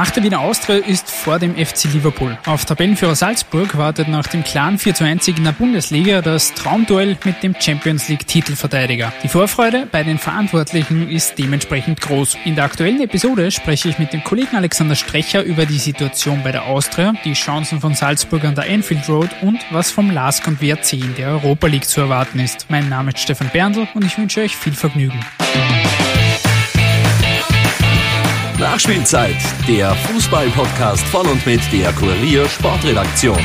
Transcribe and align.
Nach 0.00 0.08
der 0.08 0.22
Wiener 0.22 0.40
Austria 0.40 0.78
ist 0.78 1.10
vor 1.10 1.38
dem 1.38 1.56
FC 1.56 1.84
Liverpool. 1.92 2.38
Auf 2.46 2.64
Tabellenführer 2.64 3.14
Salzburg 3.14 3.76
wartet 3.76 4.08
nach 4.08 4.26
dem 4.28 4.42
klaren 4.42 4.78
4 4.78 4.94
zu 4.94 5.04
1 5.04 5.28
in 5.28 5.44
der 5.44 5.52
Bundesliga 5.52 6.22
das 6.22 6.54
Traumduell 6.54 7.18
mit 7.22 7.42
dem 7.42 7.54
Champions 7.60 8.08
League 8.08 8.26
Titelverteidiger. 8.26 9.12
Die 9.22 9.28
Vorfreude 9.28 9.86
bei 9.92 10.02
den 10.02 10.16
Verantwortlichen 10.16 11.10
ist 11.10 11.38
dementsprechend 11.38 12.00
groß. 12.00 12.38
In 12.46 12.54
der 12.54 12.64
aktuellen 12.64 13.02
Episode 13.02 13.50
spreche 13.50 13.90
ich 13.90 13.98
mit 13.98 14.14
dem 14.14 14.24
Kollegen 14.24 14.56
Alexander 14.56 14.94
Strecher 14.94 15.42
über 15.42 15.66
die 15.66 15.78
Situation 15.78 16.42
bei 16.42 16.52
der 16.52 16.64
Austria, 16.64 17.12
die 17.26 17.34
Chancen 17.34 17.82
von 17.82 17.92
Salzburg 17.92 18.42
an 18.46 18.54
der 18.54 18.70
Enfield 18.70 19.06
Road 19.06 19.28
und 19.42 19.58
was 19.70 19.90
vom 19.90 20.10
LASK 20.10 20.48
und 20.48 20.62
WRC 20.62 20.94
in 20.94 21.14
der 21.16 21.28
Europa 21.28 21.66
League 21.66 21.84
zu 21.84 22.00
erwarten 22.00 22.38
ist. 22.38 22.70
Mein 22.70 22.88
Name 22.88 23.10
ist 23.10 23.20
Stefan 23.20 23.50
Berndl 23.52 23.86
und 23.92 24.06
ich 24.06 24.16
wünsche 24.16 24.40
euch 24.40 24.56
viel 24.56 24.72
Vergnügen. 24.72 25.20
Nachspielzeit, 28.60 29.38
der 29.66 29.94
Fußball-Podcast 29.94 31.06
von 31.06 31.26
und 31.26 31.46
mit 31.46 31.62
der 31.72 31.94
Kurier 31.94 32.46
Sportredaktion. 32.46 33.38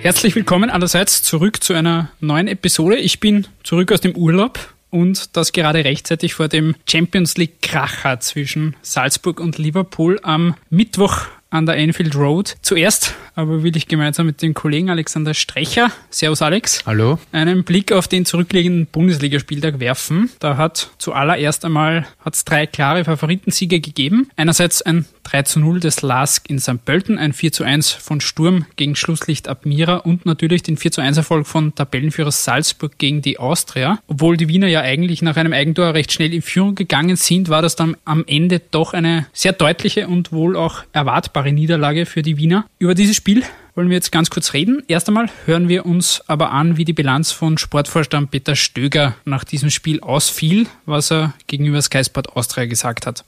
Herzlich 0.00 0.34
willkommen 0.34 0.70
allerseits 0.70 1.22
zurück 1.22 1.62
zu 1.62 1.74
einer 1.74 2.10
neuen 2.20 2.48
Episode. 2.48 2.96
Ich 2.96 3.20
bin 3.20 3.46
zurück 3.64 3.92
aus 3.92 4.00
dem 4.00 4.16
Urlaub 4.16 4.72
und 4.88 5.36
das 5.36 5.52
gerade 5.52 5.84
rechtzeitig 5.84 6.32
vor 6.32 6.48
dem 6.48 6.76
Champions 6.88 7.36
League 7.36 7.60
Kracher 7.60 8.18
zwischen 8.20 8.76
Salzburg 8.80 9.40
und 9.40 9.58
Liverpool 9.58 10.18
am 10.22 10.54
Mittwoch 10.70 11.26
an 11.50 11.66
der 11.66 11.76
Enfield 11.76 12.14
Road. 12.14 12.56
Zuerst 12.62 13.14
aber 13.40 13.62
will 13.62 13.76
ich 13.76 13.88
gemeinsam 13.88 14.26
mit 14.26 14.42
dem 14.42 14.54
Kollegen 14.54 14.90
Alexander 14.90 15.32
Strecher, 15.32 15.90
Servus 16.10 16.42
Alex, 16.42 16.84
Hallo. 16.84 17.18
einen 17.32 17.64
Blick 17.64 17.90
auf 17.90 18.06
den 18.06 18.26
zurückliegenden 18.26 18.86
Bundesligaspieltag 18.86 19.80
werfen. 19.80 20.30
Da 20.40 20.56
hat 20.56 20.90
zuallererst 20.98 21.64
einmal 21.64 22.06
hat's 22.22 22.44
drei 22.44 22.66
klare 22.66 23.04
Favoritensiege 23.04 23.80
gegeben. 23.80 24.28
Einerseits 24.36 24.82
ein 24.82 25.06
3 25.30 25.42
zu 25.42 25.60
0 25.60 25.80
des 25.80 26.02
LASK 26.02 26.50
in 26.50 26.58
St. 26.58 26.84
Pölten, 26.84 27.16
ein 27.16 27.32
4 27.32 27.52
zu 27.52 27.64
1 27.64 27.92
von 27.92 28.20
Sturm 28.20 28.66
gegen 28.74 28.96
Schlusslicht 28.96 29.48
Admira 29.48 29.96
und 29.96 30.26
natürlich 30.26 30.62
den 30.62 30.76
4 30.76 30.90
zu 30.90 31.00
1 31.00 31.18
Erfolg 31.18 31.46
von 31.46 31.74
Tabellenführer 31.74 32.32
Salzburg 32.32 32.98
gegen 32.98 33.22
die 33.22 33.38
Austria. 33.38 34.00
Obwohl 34.08 34.36
die 34.36 34.48
Wiener 34.48 34.66
ja 34.66 34.80
eigentlich 34.80 35.22
nach 35.22 35.36
einem 35.36 35.52
Eigentor 35.52 35.94
recht 35.94 36.12
schnell 36.12 36.34
in 36.34 36.42
Führung 36.42 36.74
gegangen 36.74 37.14
sind, 37.14 37.48
war 37.48 37.62
das 37.62 37.76
dann 37.76 37.96
am 38.04 38.24
Ende 38.26 38.60
doch 38.72 38.92
eine 38.92 39.26
sehr 39.32 39.52
deutliche 39.52 40.08
und 40.08 40.32
wohl 40.32 40.56
auch 40.56 40.82
erwartbare 40.92 41.52
Niederlage 41.52 42.06
für 42.06 42.22
die 42.22 42.36
Wiener. 42.36 42.66
Über 42.80 42.94
dieses 42.94 43.16
Spiel 43.16 43.29
wollen 43.74 43.88
wir 43.88 43.96
jetzt 43.96 44.12
ganz 44.12 44.30
kurz 44.30 44.52
reden. 44.52 44.82
Erst 44.88 45.08
einmal 45.08 45.30
hören 45.46 45.68
wir 45.68 45.86
uns 45.86 46.22
aber 46.26 46.50
an, 46.50 46.76
wie 46.76 46.84
die 46.84 46.92
Bilanz 46.92 47.32
von 47.32 47.58
Sportvorstand 47.58 48.30
Peter 48.30 48.56
Stöger 48.56 49.16
nach 49.24 49.44
diesem 49.44 49.70
Spiel 49.70 50.00
ausfiel, 50.00 50.66
was 50.86 51.10
er 51.10 51.34
gegenüber 51.46 51.80
Sky 51.80 52.04
Sport 52.04 52.36
Austria 52.36 52.66
gesagt 52.66 53.06
hat. 53.06 53.24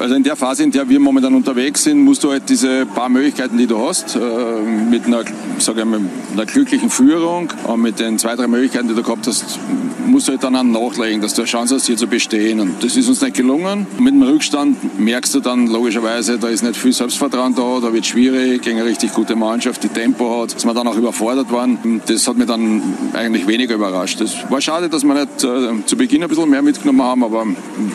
Also 0.00 0.14
in 0.14 0.22
der 0.22 0.36
Phase, 0.36 0.62
in 0.62 0.70
der 0.70 0.88
wir 0.88 1.00
momentan 1.00 1.34
unterwegs 1.34 1.84
sind, 1.84 1.98
musst 1.98 2.24
du 2.24 2.30
halt 2.30 2.48
diese 2.48 2.86
paar 2.86 3.08
Möglichkeiten, 3.08 3.56
die 3.58 3.66
du 3.66 3.78
hast, 3.78 4.16
äh, 4.16 4.20
mit 4.90 5.06
einer, 5.06 5.24
sag 5.58 5.76
ich 5.76 5.84
mal, 5.84 6.00
einer 6.32 6.46
glücklichen 6.46 6.90
Führung 6.90 7.52
und 7.64 7.80
mit 7.80 7.98
den 8.00 8.18
zwei, 8.18 8.36
drei 8.36 8.46
Möglichkeiten, 8.46 8.88
die 8.88 8.94
du 8.94 9.02
gehabt 9.02 9.26
hast, 9.26 9.58
musst 10.06 10.28
du 10.28 10.32
halt 10.32 10.44
dann 10.44 10.56
auch 10.56 10.90
nachlegen, 10.90 11.20
dass 11.20 11.34
du 11.34 11.42
eine 11.42 11.48
Chance 11.48 11.74
hast, 11.76 11.86
hier 11.86 11.96
zu 11.96 12.06
bestehen. 12.06 12.60
Und 12.60 12.82
das 12.82 12.96
ist 12.96 13.08
uns 13.08 13.20
nicht 13.20 13.36
gelungen. 13.36 13.86
Mit 13.98 14.14
dem 14.14 14.22
Rückstand 14.22 14.98
merkst 14.98 15.34
du 15.34 15.40
dann 15.40 15.66
logischerweise, 15.66 16.38
da 16.38 16.48
ist 16.48 16.62
nicht 16.62 16.76
viel 16.76 16.92
Selbstvertrauen 16.92 17.54
da, 17.54 17.80
da 17.80 17.92
wird 17.92 18.06
schwierig 18.06 18.62
gegen 18.62 18.78
eine 18.78 18.88
richtig 18.88 19.12
gute 19.12 19.36
Mannschaft, 19.36 19.82
die 19.82 19.88
Tempo 19.88 20.42
hat, 20.42 20.54
dass 20.54 20.64
wir 20.64 20.74
dann 20.74 20.86
auch 20.86 20.96
überfordert 20.96 21.50
waren. 21.52 22.00
Das 22.06 22.26
hat 22.28 22.36
mich 22.36 22.46
dann 22.46 22.82
eigentlich 23.12 23.46
weniger 23.46 23.74
überrascht. 23.74 24.20
Es 24.20 24.36
war 24.50 24.60
schade, 24.60 24.88
dass 24.88 25.04
wir 25.04 25.14
nicht 25.14 25.44
äh, 25.44 25.84
zu 25.86 25.96
Beginn 25.96 26.22
ein 26.22 26.28
bisschen 26.28 26.48
mehr 26.48 26.62
mitgenommen 26.62 27.02
haben, 27.02 27.24
aber 27.24 27.46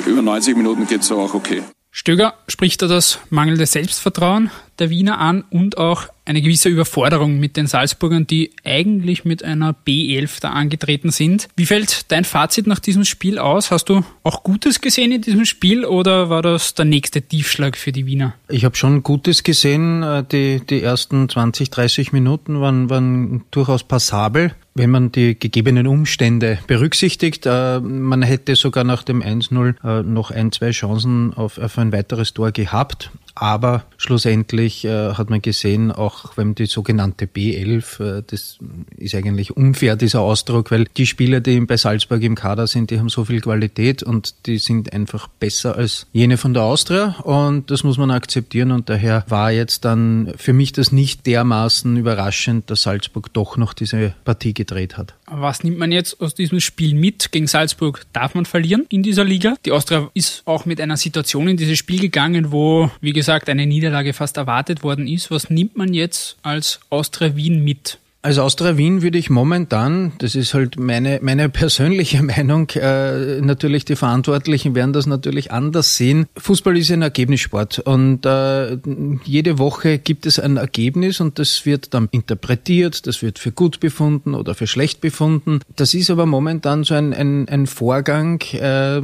über 0.05 0.21
90 0.21 0.57
Minuten 0.57 0.87
geht 0.87 1.01
es 1.01 1.11
auch 1.11 1.33
okay. 1.33 1.61
Stöger 1.91 2.35
spricht 2.47 2.81
da 2.81 2.87
das 2.87 3.19
mangelnde 3.29 3.65
Selbstvertrauen 3.65 4.51
der 4.79 4.89
Wiener 4.89 5.19
an 5.19 5.43
und 5.49 5.77
auch 5.77 6.07
eine 6.25 6.41
gewisse 6.41 6.69
Überforderung 6.69 7.39
mit 7.39 7.57
den 7.57 7.65
Salzburgern, 7.65 8.27
die 8.27 8.51
eigentlich 8.63 9.25
mit 9.25 9.43
einer 9.43 9.73
B11 9.73 10.41
da 10.41 10.51
angetreten 10.51 11.09
sind. 11.09 11.47
Wie 11.55 11.65
fällt 11.65 12.11
dein 12.11 12.23
Fazit 12.23 12.67
nach 12.67 12.79
diesem 12.79 13.03
Spiel 13.03 13.39
aus? 13.39 13.71
Hast 13.71 13.89
du 13.89 14.03
auch 14.23 14.43
Gutes 14.43 14.79
gesehen 14.79 15.11
in 15.11 15.21
diesem 15.21 15.45
Spiel 15.45 15.85
oder 15.85 16.29
war 16.29 16.43
das 16.43 16.75
der 16.75 16.85
nächste 16.85 17.23
Tiefschlag 17.23 17.77
für 17.77 17.91
die 17.91 18.05
Wiener? 18.05 18.35
Ich 18.47 18.63
habe 18.63 18.75
schon 18.75 19.01
Gutes 19.01 19.43
gesehen. 19.43 20.05
Die, 20.31 20.61
die 20.63 20.83
ersten 20.83 21.27
20, 21.27 21.71
30 21.71 22.11
Minuten 22.11 22.61
waren, 22.61 22.89
waren 22.89 23.43
durchaus 23.49 23.83
passabel 23.83 24.53
wenn 24.79 24.91
man 24.91 25.11
die 25.11 25.37
gegebenen 25.37 25.87
Umstände 25.87 26.59
berücksichtigt. 26.65 27.45
Äh, 27.45 27.81
man 27.81 28.21
hätte 28.21 28.55
sogar 28.55 28.83
nach 28.85 29.03
dem 29.03 29.21
1-0 29.21 29.75
äh, 29.83 30.03
noch 30.03 30.31
ein, 30.31 30.51
zwei 30.51 30.71
Chancen 30.71 31.33
auf, 31.33 31.57
auf 31.57 31.77
ein 31.77 31.91
weiteres 31.91 32.33
Tor 32.33 32.51
gehabt. 32.51 33.11
Aber 33.41 33.85
schlussendlich 33.95 34.83
äh, 34.83 35.13
hat 35.13 35.29
man 35.29 35.41
gesehen, 35.41 35.93
auch 35.93 36.35
wenn 36.35 36.55
die 36.55 36.65
sogenannte 36.65 37.25
B11, 37.25 38.17
äh, 38.17 38.23
das 38.27 38.57
ist 38.97 39.15
eigentlich 39.15 39.55
unfair, 39.55 39.95
dieser 39.95 40.19
Ausdruck, 40.19 40.71
weil 40.71 40.87
die 40.97 41.05
Spieler, 41.05 41.39
die 41.39 41.57
bei 41.61 41.77
Salzburg 41.77 42.21
im 42.21 42.35
Kader 42.35 42.67
sind, 42.67 42.91
die 42.91 42.99
haben 42.99 43.07
so 43.07 43.23
viel 43.23 43.39
Qualität 43.39 44.03
und 44.03 44.45
die 44.45 44.57
sind 44.57 44.91
einfach 44.91 45.29
besser 45.29 45.77
als 45.77 46.05
jene 46.11 46.35
von 46.35 46.53
der 46.53 46.63
Austria 46.63 47.15
und 47.23 47.71
das 47.71 47.85
muss 47.85 47.97
man 47.97 48.11
akzeptieren 48.11 48.73
und 48.73 48.89
daher 48.89 49.23
war 49.29 49.51
jetzt 49.51 49.85
dann 49.85 50.33
für 50.35 50.51
mich 50.51 50.73
das 50.73 50.91
nicht 50.91 51.25
dermaßen 51.25 51.95
überraschend, 51.95 52.69
dass 52.69 52.81
Salzburg 52.81 53.31
doch 53.31 53.55
noch 53.55 53.73
diese 53.73 54.13
Partie 54.25 54.53
gedreht 54.53 54.97
hat. 54.97 55.13
Was 55.31 55.63
nimmt 55.63 55.77
man 55.77 55.91
jetzt 55.91 56.21
aus 56.21 56.33
diesem 56.33 56.59
Spiel 56.59 56.95
mit? 56.95 57.31
Gegen 57.31 57.47
Salzburg 57.47 58.05
darf 58.13 58.33
man 58.33 58.45
verlieren 58.45 58.85
in 58.89 59.03
dieser 59.03 59.23
Liga. 59.23 59.55
Die 59.65 59.71
Austria 59.71 60.09
ist 60.13 60.41
auch 60.45 60.65
mit 60.65 60.81
einer 60.81 60.97
Situation 60.97 61.47
in 61.47 61.57
dieses 61.57 61.77
Spiel 61.77 61.99
gegangen, 61.99 62.51
wo, 62.51 62.89
wie 63.01 63.13
gesagt, 63.13 63.47
eine 63.49 63.65
Niederlage 63.65 64.13
fast 64.13 64.37
erwartet 64.37 64.83
worden 64.83 65.07
ist. 65.07 65.29
Was 65.29 65.49
nimmt 65.49 65.77
man 65.77 65.93
jetzt 65.93 66.37
als 66.41 66.79
Austria 66.89 67.35
Wien 67.35 67.63
mit? 67.63 67.99
Als 68.21 68.37
Austria 68.37 68.75
Wien 68.75 69.01
würde 69.01 69.17
ich 69.17 69.29
momentan, 69.29 70.11
das 70.17 70.35
ist 70.35 70.53
halt 70.53 70.77
meine, 70.77 71.19
meine 71.21 71.47
persönliche 71.47 72.21
Meinung, 72.23 72.69
äh, 72.71 73.39
natürlich 73.39 73.85
die 73.85 73.95
Verantwortlichen 73.95 74.75
werden 74.75 74.91
das 74.91 75.05
natürlich 75.05 75.53
anders 75.53 75.95
sehen. 75.95 76.27
Fußball 76.35 76.77
ist 76.77 76.91
ein 76.91 77.01
Ergebnissport 77.01 77.79
und 77.79 78.25
äh, 78.25 78.77
jede 79.23 79.57
Woche 79.57 79.99
gibt 79.99 80.25
es 80.25 80.37
ein 80.37 80.57
Ergebnis 80.57 81.21
und 81.21 81.39
das 81.39 81.65
wird 81.65 81.93
dann 81.93 82.09
interpretiert, 82.11 83.07
das 83.07 83.21
wird 83.21 83.39
für 83.39 83.53
gut 83.53 83.79
befunden 83.79 84.35
oder 84.35 84.53
für 84.53 84.67
schlecht 84.67 84.99
befunden. 84.99 85.61
Das 85.77 85.93
ist 85.93 86.09
aber 86.09 86.25
momentan 86.25 86.83
so 86.83 86.95
ein, 86.95 87.13
ein, 87.13 87.47
ein 87.47 87.67
Vorgang, 87.67 88.41
äh, 88.51 88.99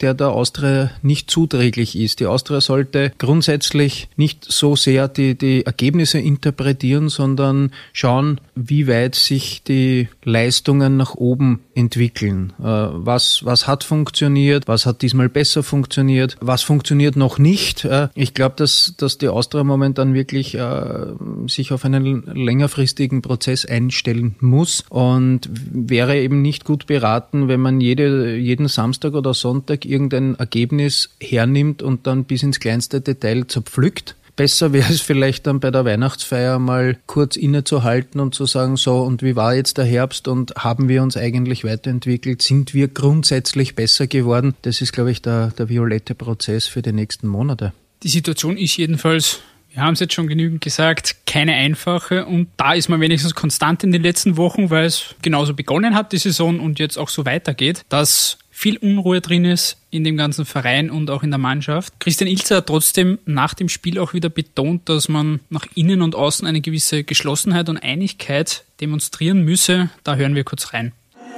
der 0.00 0.14
der 0.14 0.28
Austria 0.28 0.92
nicht 1.02 1.28
zuträglich 1.28 1.98
ist. 1.98 2.20
Die 2.20 2.26
Austria 2.26 2.60
sollte 2.60 3.10
grundsätzlich 3.18 4.08
nicht 4.14 4.46
so 4.48 4.76
sehr 4.76 5.08
die, 5.08 5.36
die 5.36 5.66
Ergebnisse 5.66 6.20
interpretieren, 6.20 7.08
sondern 7.08 7.72
schauen, 7.92 8.40
wie 8.68 8.86
weit 8.86 9.14
sich 9.14 9.62
die 9.62 10.08
Leistungen 10.24 10.96
nach 10.96 11.14
oben 11.14 11.60
entwickeln. 11.74 12.52
Äh, 12.58 12.64
was, 12.64 13.44
was 13.44 13.66
hat 13.66 13.84
funktioniert? 13.84 14.68
Was 14.68 14.86
hat 14.86 15.02
diesmal 15.02 15.28
besser 15.28 15.62
funktioniert? 15.62 16.36
Was 16.40 16.62
funktioniert 16.62 17.16
noch 17.16 17.38
nicht? 17.38 17.84
Äh, 17.84 18.08
ich 18.14 18.34
glaube, 18.34 18.54
dass, 18.56 18.94
dass 18.98 19.18
die 19.18 19.28
Austria 19.28 19.64
momentan 19.64 20.14
wirklich 20.14 20.54
äh, 20.54 21.06
sich 21.46 21.72
auf 21.72 21.84
einen 21.84 22.24
längerfristigen 22.26 23.22
Prozess 23.22 23.64
einstellen 23.64 24.36
muss 24.40 24.84
und 24.88 25.48
wäre 25.52 26.18
eben 26.18 26.42
nicht 26.42 26.64
gut 26.64 26.86
beraten, 26.86 27.48
wenn 27.48 27.60
man 27.60 27.80
jede, 27.80 28.36
jeden 28.36 28.68
Samstag 28.68 29.14
oder 29.14 29.34
Sonntag 29.34 29.84
irgendein 29.84 30.34
Ergebnis 30.34 31.10
hernimmt 31.20 31.82
und 31.82 32.06
dann 32.06 32.24
bis 32.24 32.42
ins 32.42 32.60
kleinste 32.60 33.00
Detail 33.00 33.46
zerpflückt 33.46 34.16
Besser 34.40 34.72
wäre 34.72 34.90
es 34.90 35.02
vielleicht 35.02 35.46
dann 35.46 35.60
bei 35.60 35.70
der 35.70 35.84
Weihnachtsfeier 35.84 36.58
mal 36.58 36.96
kurz 37.04 37.36
innezuhalten 37.36 38.20
und 38.20 38.34
zu 38.34 38.46
sagen, 38.46 38.78
so, 38.78 39.00
und 39.00 39.22
wie 39.22 39.36
war 39.36 39.54
jetzt 39.54 39.76
der 39.76 39.84
Herbst 39.84 40.28
und 40.28 40.54
haben 40.56 40.88
wir 40.88 41.02
uns 41.02 41.18
eigentlich 41.18 41.62
weiterentwickelt? 41.62 42.40
Sind 42.40 42.72
wir 42.72 42.88
grundsätzlich 42.88 43.74
besser 43.74 44.06
geworden? 44.06 44.54
Das 44.62 44.80
ist, 44.80 44.92
glaube 44.92 45.10
ich, 45.10 45.20
der, 45.20 45.48
der 45.58 45.68
violette 45.68 46.14
Prozess 46.14 46.66
für 46.66 46.80
die 46.80 46.92
nächsten 46.92 47.28
Monate. 47.28 47.74
Die 48.02 48.08
Situation 48.08 48.56
ist 48.56 48.78
jedenfalls 48.78 49.40
wir 49.72 49.82
haben 49.82 49.92
es 49.92 50.00
jetzt 50.00 50.14
schon 50.14 50.26
genügend 50.26 50.62
gesagt, 50.62 51.14
keine 51.26 51.54
einfache 51.54 52.26
und 52.26 52.48
da 52.56 52.72
ist 52.72 52.88
man 52.88 53.00
wenigstens 53.00 53.34
konstant 53.34 53.84
in 53.84 53.92
den 53.92 54.02
letzten 54.02 54.36
Wochen, 54.36 54.68
weil 54.70 54.86
es 54.86 55.14
genauso 55.22 55.54
begonnen 55.54 55.94
hat, 55.94 56.12
die 56.12 56.18
Saison 56.18 56.58
und 56.58 56.80
jetzt 56.80 56.98
auch 56.98 57.08
so 57.08 57.24
weitergeht, 57.24 57.82
dass 57.88 58.38
viel 58.60 58.76
Unruhe 58.76 59.22
drin 59.22 59.46
ist 59.46 59.78
in 59.90 60.04
dem 60.04 60.18
ganzen 60.18 60.44
Verein 60.44 60.90
und 60.90 61.08
auch 61.08 61.22
in 61.22 61.30
der 61.30 61.38
Mannschaft. 61.38 61.94
Christian 61.98 62.28
Ilzer 62.28 62.56
hat 62.56 62.66
trotzdem 62.66 63.18
nach 63.24 63.54
dem 63.54 63.70
Spiel 63.70 63.98
auch 63.98 64.12
wieder 64.12 64.28
betont, 64.28 64.86
dass 64.90 65.08
man 65.08 65.40
nach 65.48 65.64
innen 65.74 66.02
und 66.02 66.14
außen 66.14 66.46
eine 66.46 66.60
gewisse 66.60 67.02
Geschlossenheit 67.02 67.70
und 67.70 67.78
Einigkeit 67.78 68.64
demonstrieren 68.82 69.42
müsse. 69.42 69.88
Da 70.04 70.16
hören 70.16 70.34
wir 70.34 70.44
kurz 70.44 70.74
rein. 70.74 70.92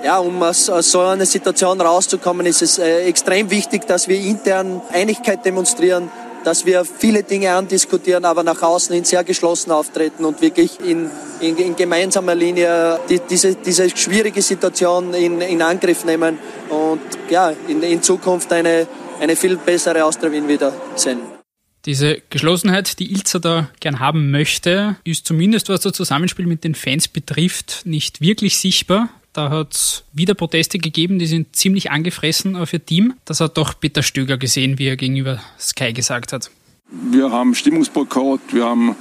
Ja, 0.05 0.19
um 0.19 0.43
aus, 0.43 0.69
aus, 0.69 0.91
so 0.91 1.01
einer 1.01 1.27
Situation 1.27 1.81
rauszukommen, 1.81 2.45
ist 2.45 2.61
es 2.61 2.79
äh, 2.79 3.05
extrem 3.05 3.51
wichtig, 3.51 3.87
dass 3.87 4.09
wir 4.09 4.19
intern 4.19 4.83
Einigkeit 4.93 5.45
demonstrieren, 5.45 6.11
dass 6.45 6.67
wir 6.67 6.85
viele 6.85 7.23
Dinge 7.23 7.53
andiskutieren, 7.53 8.25
aber 8.25 8.43
nach 8.43 8.63
außen 8.63 8.95
hin 8.95 9.05
sehr 9.05 9.25
geschlossen 9.25 9.71
auftreten 9.71 10.25
und 10.25 10.41
wirklich 10.41 10.81
in, 10.81 11.11
in, 11.41 11.57
in 11.57 11.77
gemeinsamer 11.77 12.35
Linie 12.35 12.99
die, 13.09 13.21
diese, 13.29 13.55
diese 13.55 13.89
schwierige 13.97 14.43
Situation 14.43 15.15
in, 15.15 15.41
in 15.41 15.63
Angriff 15.63 16.05
nehmen 16.05 16.39
und 16.69 17.01
ja, 17.31 17.53
in, 17.69 17.83
in 17.83 18.03
Zukunft 18.03 18.53
eine, 18.53 18.87
eine 19.21 19.37
viel 19.37 19.57
bessere 19.57 20.05
Austria 20.05 20.31
Wien 20.33 20.49
wieder 20.49 20.73
sehen. 20.97 21.21
Diese 21.85 22.23
Geschlossenheit, 22.31 23.01
die 23.01 23.11
Ilza 23.11 23.41
da 23.41 23.69
gern 23.81 23.99
haben 23.99 24.31
möchte, 24.31 24.97
ist 25.03 25.27
zumindest 25.27 25.69
was 25.69 25.81
das 25.81 25.95
Zusammenspiel 25.95 26.47
mit 26.47 26.63
den 26.63 26.77
Fans 26.77 27.09
betrifft, 27.09 27.83
nicht 27.85 28.21
wirklich 28.21 28.57
sichtbar. 28.59 29.09
Da 29.33 29.49
hat 29.49 29.75
es 29.75 30.05
wieder 30.13 30.35
Proteste 30.35 30.79
gegeben, 30.79 31.19
die 31.19 31.27
sind 31.27 31.57
ziemlich 31.57 31.91
angefressen 31.91 32.55
auf 32.57 32.73
ihr 32.73 32.85
Team. 32.85 33.15
Das 33.25 33.41
hat 33.41 33.57
doch 33.57 33.79
Peter 33.79 34.03
Stöger 34.03 34.37
gesehen, 34.37 34.79
wie 34.79 34.89
er 34.89 34.97
gegenüber 34.97 35.41
Sky 35.59 35.93
gesagt 35.93 36.33
hat. 36.33 36.51
Wir 36.91 37.31
haben 37.31 37.55
Stimmungsboykott, 37.55 38.41
wir 38.53 38.67
haben 38.67 38.95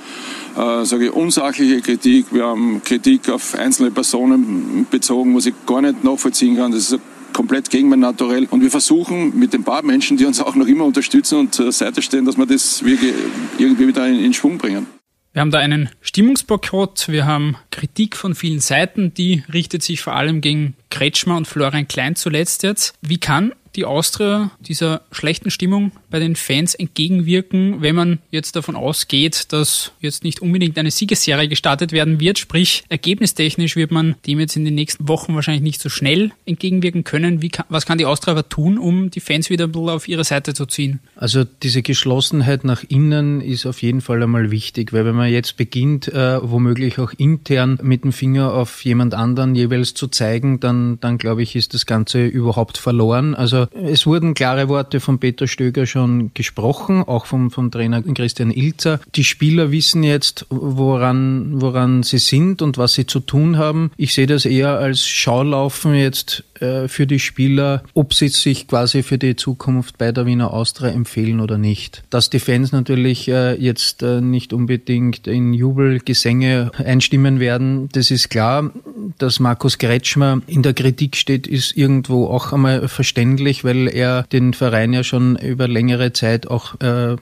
äh, 0.55 0.85
sage 0.85 1.07
ich, 1.07 1.11
unsachliche 1.11 1.81
Kritik, 1.81 2.27
wir 2.31 2.45
haben 2.45 2.81
Kritik 2.83 3.27
auf 3.29 3.55
einzelne 3.55 3.91
Personen 3.91 4.87
bezogen, 4.89 5.35
was 5.35 5.45
ich 5.45 5.53
gar 5.65 5.81
nicht 5.81 6.03
nachvollziehen 6.03 6.55
kann. 6.55 6.71
Das 6.71 6.91
ist 6.91 7.01
komplett 7.33 7.69
gegen 7.69 7.89
mein 7.89 7.99
Naturell. 7.99 8.47
Und 8.49 8.61
wir 8.61 8.71
versuchen 8.71 9.37
mit 9.37 9.51
den 9.51 9.63
paar 9.63 9.83
Menschen, 9.83 10.15
die 10.15 10.25
uns 10.25 10.39
auch 10.39 10.55
noch 10.55 10.67
immer 10.67 10.85
unterstützen 10.85 11.39
und 11.39 11.55
zur 11.55 11.71
Seite 11.71 12.01
stehen, 12.01 12.25
dass 12.25 12.37
wir 12.37 12.45
das 12.45 12.81
irgendwie 12.81 13.87
wieder 13.87 14.07
in, 14.07 14.23
in 14.23 14.33
Schwung 14.33 14.57
bringen. 14.57 14.87
Wir 15.33 15.39
haben 15.39 15.51
da 15.51 15.59
einen 15.59 15.89
Stimmungsboykott, 16.01 17.07
wir 17.07 17.25
haben 17.25 17.55
Kritik 17.71 18.17
von 18.17 18.35
vielen 18.35 18.59
Seiten, 18.59 19.13
die 19.13 19.43
richtet 19.53 19.81
sich 19.81 20.01
vor 20.01 20.13
allem 20.13 20.41
gegen 20.41 20.75
Kretschmer 20.89 21.37
und 21.37 21.47
Florian 21.47 21.87
Klein 21.87 22.17
zuletzt 22.17 22.63
jetzt. 22.63 22.95
Wie 23.01 23.17
kann 23.17 23.53
die 23.75 23.85
Austria 23.85 24.51
dieser 24.59 25.01
schlechten 25.11 25.49
Stimmung 25.49 25.91
bei 26.09 26.19
den 26.19 26.35
Fans 26.35 26.75
entgegenwirken, 26.75 27.81
wenn 27.81 27.95
man 27.95 28.19
jetzt 28.29 28.55
davon 28.55 28.75
ausgeht, 28.75 29.53
dass 29.53 29.91
jetzt 30.01 30.23
nicht 30.23 30.41
unbedingt 30.41 30.77
eine 30.77 30.91
Siegesserie 30.91 31.47
gestartet 31.47 31.91
werden 31.91 32.19
wird, 32.19 32.37
sprich 32.37 32.83
ergebnistechnisch 32.89 33.75
wird 33.75 33.91
man 33.91 34.15
dem 34.27 34.39
jetzt 34.39 34.55
in 34.55 34.65
den 34.65 34.75
nächsten 34.75 35.07
Wochen 35.07 35.35
wahrscheinlich 35.35 35.63
nicht 35.63 35.81
so 35.81 35.89
schnell 35.89 36.31
entgegenwirken 36.45 37.03
können. 37.03 37.41
Wie 37.41 37.49
kann, 37.49 37.65
was 37.69 37.85
kann 37.85 37.97
die 37.97 38.05
Austria 38.05 38.33
aber 38.33 38.47
tun, 38.47 38.77
um 38.77 39.09
die 39.09 39.19
Fans 39.19 39.49
wieder 39.49 39.65
ein 39.65 39.71
bisschen 39.71 39.89
auf 39.89 40.07
ihre 40.07 40.23
Seite 40.23 40.53
zu 40.53 40.65
ziehen? 40.65 40.99
Also 41.15 41.43
diese 41.43 41.81
Geschlossenheit 41.81 42.63
nach 42.65 42.83
innen 42.87 43.41
ist 43.41 43.65
auf 43.65 43.81
jeden 43.81 44.01
Fall 44.01 44.21
einmal 44.21 44.51
wichtig, 44.51 44.91
weil 44.93 45.05
wenn 45.05 45.15
man 45.15 45.31
jetzt 45.31 45.57
beginnt, 45.57 46.07
äh, 46.09 46.39
womöglich 46.41 46.99
auch 46.99 47.13
intern 47.17 47.79
mit 47.81 48.03
dem 48.03 48.11
Finger 48.11 48.53
auf 48.53 48.83
jemand 48.83 49.13
anderen 49.13 49.55
jeweils 49.55 49.93
zu 49.93 50.07
zeigen, 50.07 50.59
dann, 50.59 50.99
dann 50.99 51.17
glaube 51.17 51.41
ich, 51.41 51.55
ist 51.55 51.73
das 51.73 51.85
Ganze 51.85 52.25
überhaupt 52.25 52.77
verloren. 52.77 53.35
Also 53.35 53.60
es 53.73 54.05
wurden 54.05 54.33
klare 54.33 54.69
Worte 54.69 54.99
von 54.99 55.19
Peter 55.19 55.47
Stöger 55.47 55.85
schon 55.85 56.33
gesprochen, 56.33 57.03
auch 57.03 57.25
vom, 57.25 57.51
vom 57.51 57.71
Trainer 57.71 58.01
Christian 58.01 58.51
Ilzer. 58.51 58.99
Die 59.15 59.23
Spieler 59.23 59.71
wissen 59.71 60.03
jetzt, 60.03 60.45
woran, 60.49 61.61
woran 61.61 62.03
sie 62.03 62.19
sind 62.19 62.61
und 62.61 62.77
was 62.77 62.93
sie 62.93 63.05
zu 63.05 63.19
tun 63.19 63.57
haben. 63.57 63.91
Ich 63.97 64.13
sehe 64.13 64.27
das 64.27 64.45
eher 64.45 64.77
als 64.77 65.07
Schaulaufen 65.07 65.93
jetzt 65.93 66.43
äh, 66.61 66.87
für 66.87 67.07
die 67.07 67.19
Spieler, 67.19 67.83
ob 67.93 68.13
sie 68.13 68.27
sich 68.27 68.67
quasi 68.67 69.03
für 69.03 69.17
die 69.17 69.35
Zukunft 69.35 69.97
bei 69.97 70.11
der 70.11 70.25
Wiener 70.25 70.53
Austria 70.53 70.91
empfehlen 70.91 71.39
oder 71.39 71.57
nicht. 71.57 72.03
Dass 72.09 72.29
die 72.29 72.39
Fans 72.39 72.71
natürlich 72.71 73.27
äh, 73.27 73.55
jetzt 73.55 74.03
äh, 74.03 74.21
nicht 74.21 74.53
unbedingt 74.53 75.27
in 75.27 75.53
Jubelgesänge 75.53 76.71
einstimmen 76.77 77.39
werden, 77.39 77.89
das 77.93 78.11
ist 78.11 78.29
klar. 78.29 78.71
Dass 79.17 79.39
Markus 79.39 79.77
Kretschmer 79.77 80.41
in 80.47 80.61
der 80.61 80.73
Kritik 80.73 81.15
steht, 81.15 81.47
ist 81.47 81.75
irgendwo 81.75 82.27
auch 82.27 82.53
einmal 82.53 82.87
verständlich, 82.87 83.63
weil 83.63 83.87
er 83.87 84.23
den 84.31 84.53
Verein 84.53 84.93
ja 84.93 85.03
schon 85.03 85.35
über 85.37 85.67
längere 85.67 86.13
Zeit 86.13 86.47
auch 86.47 86.75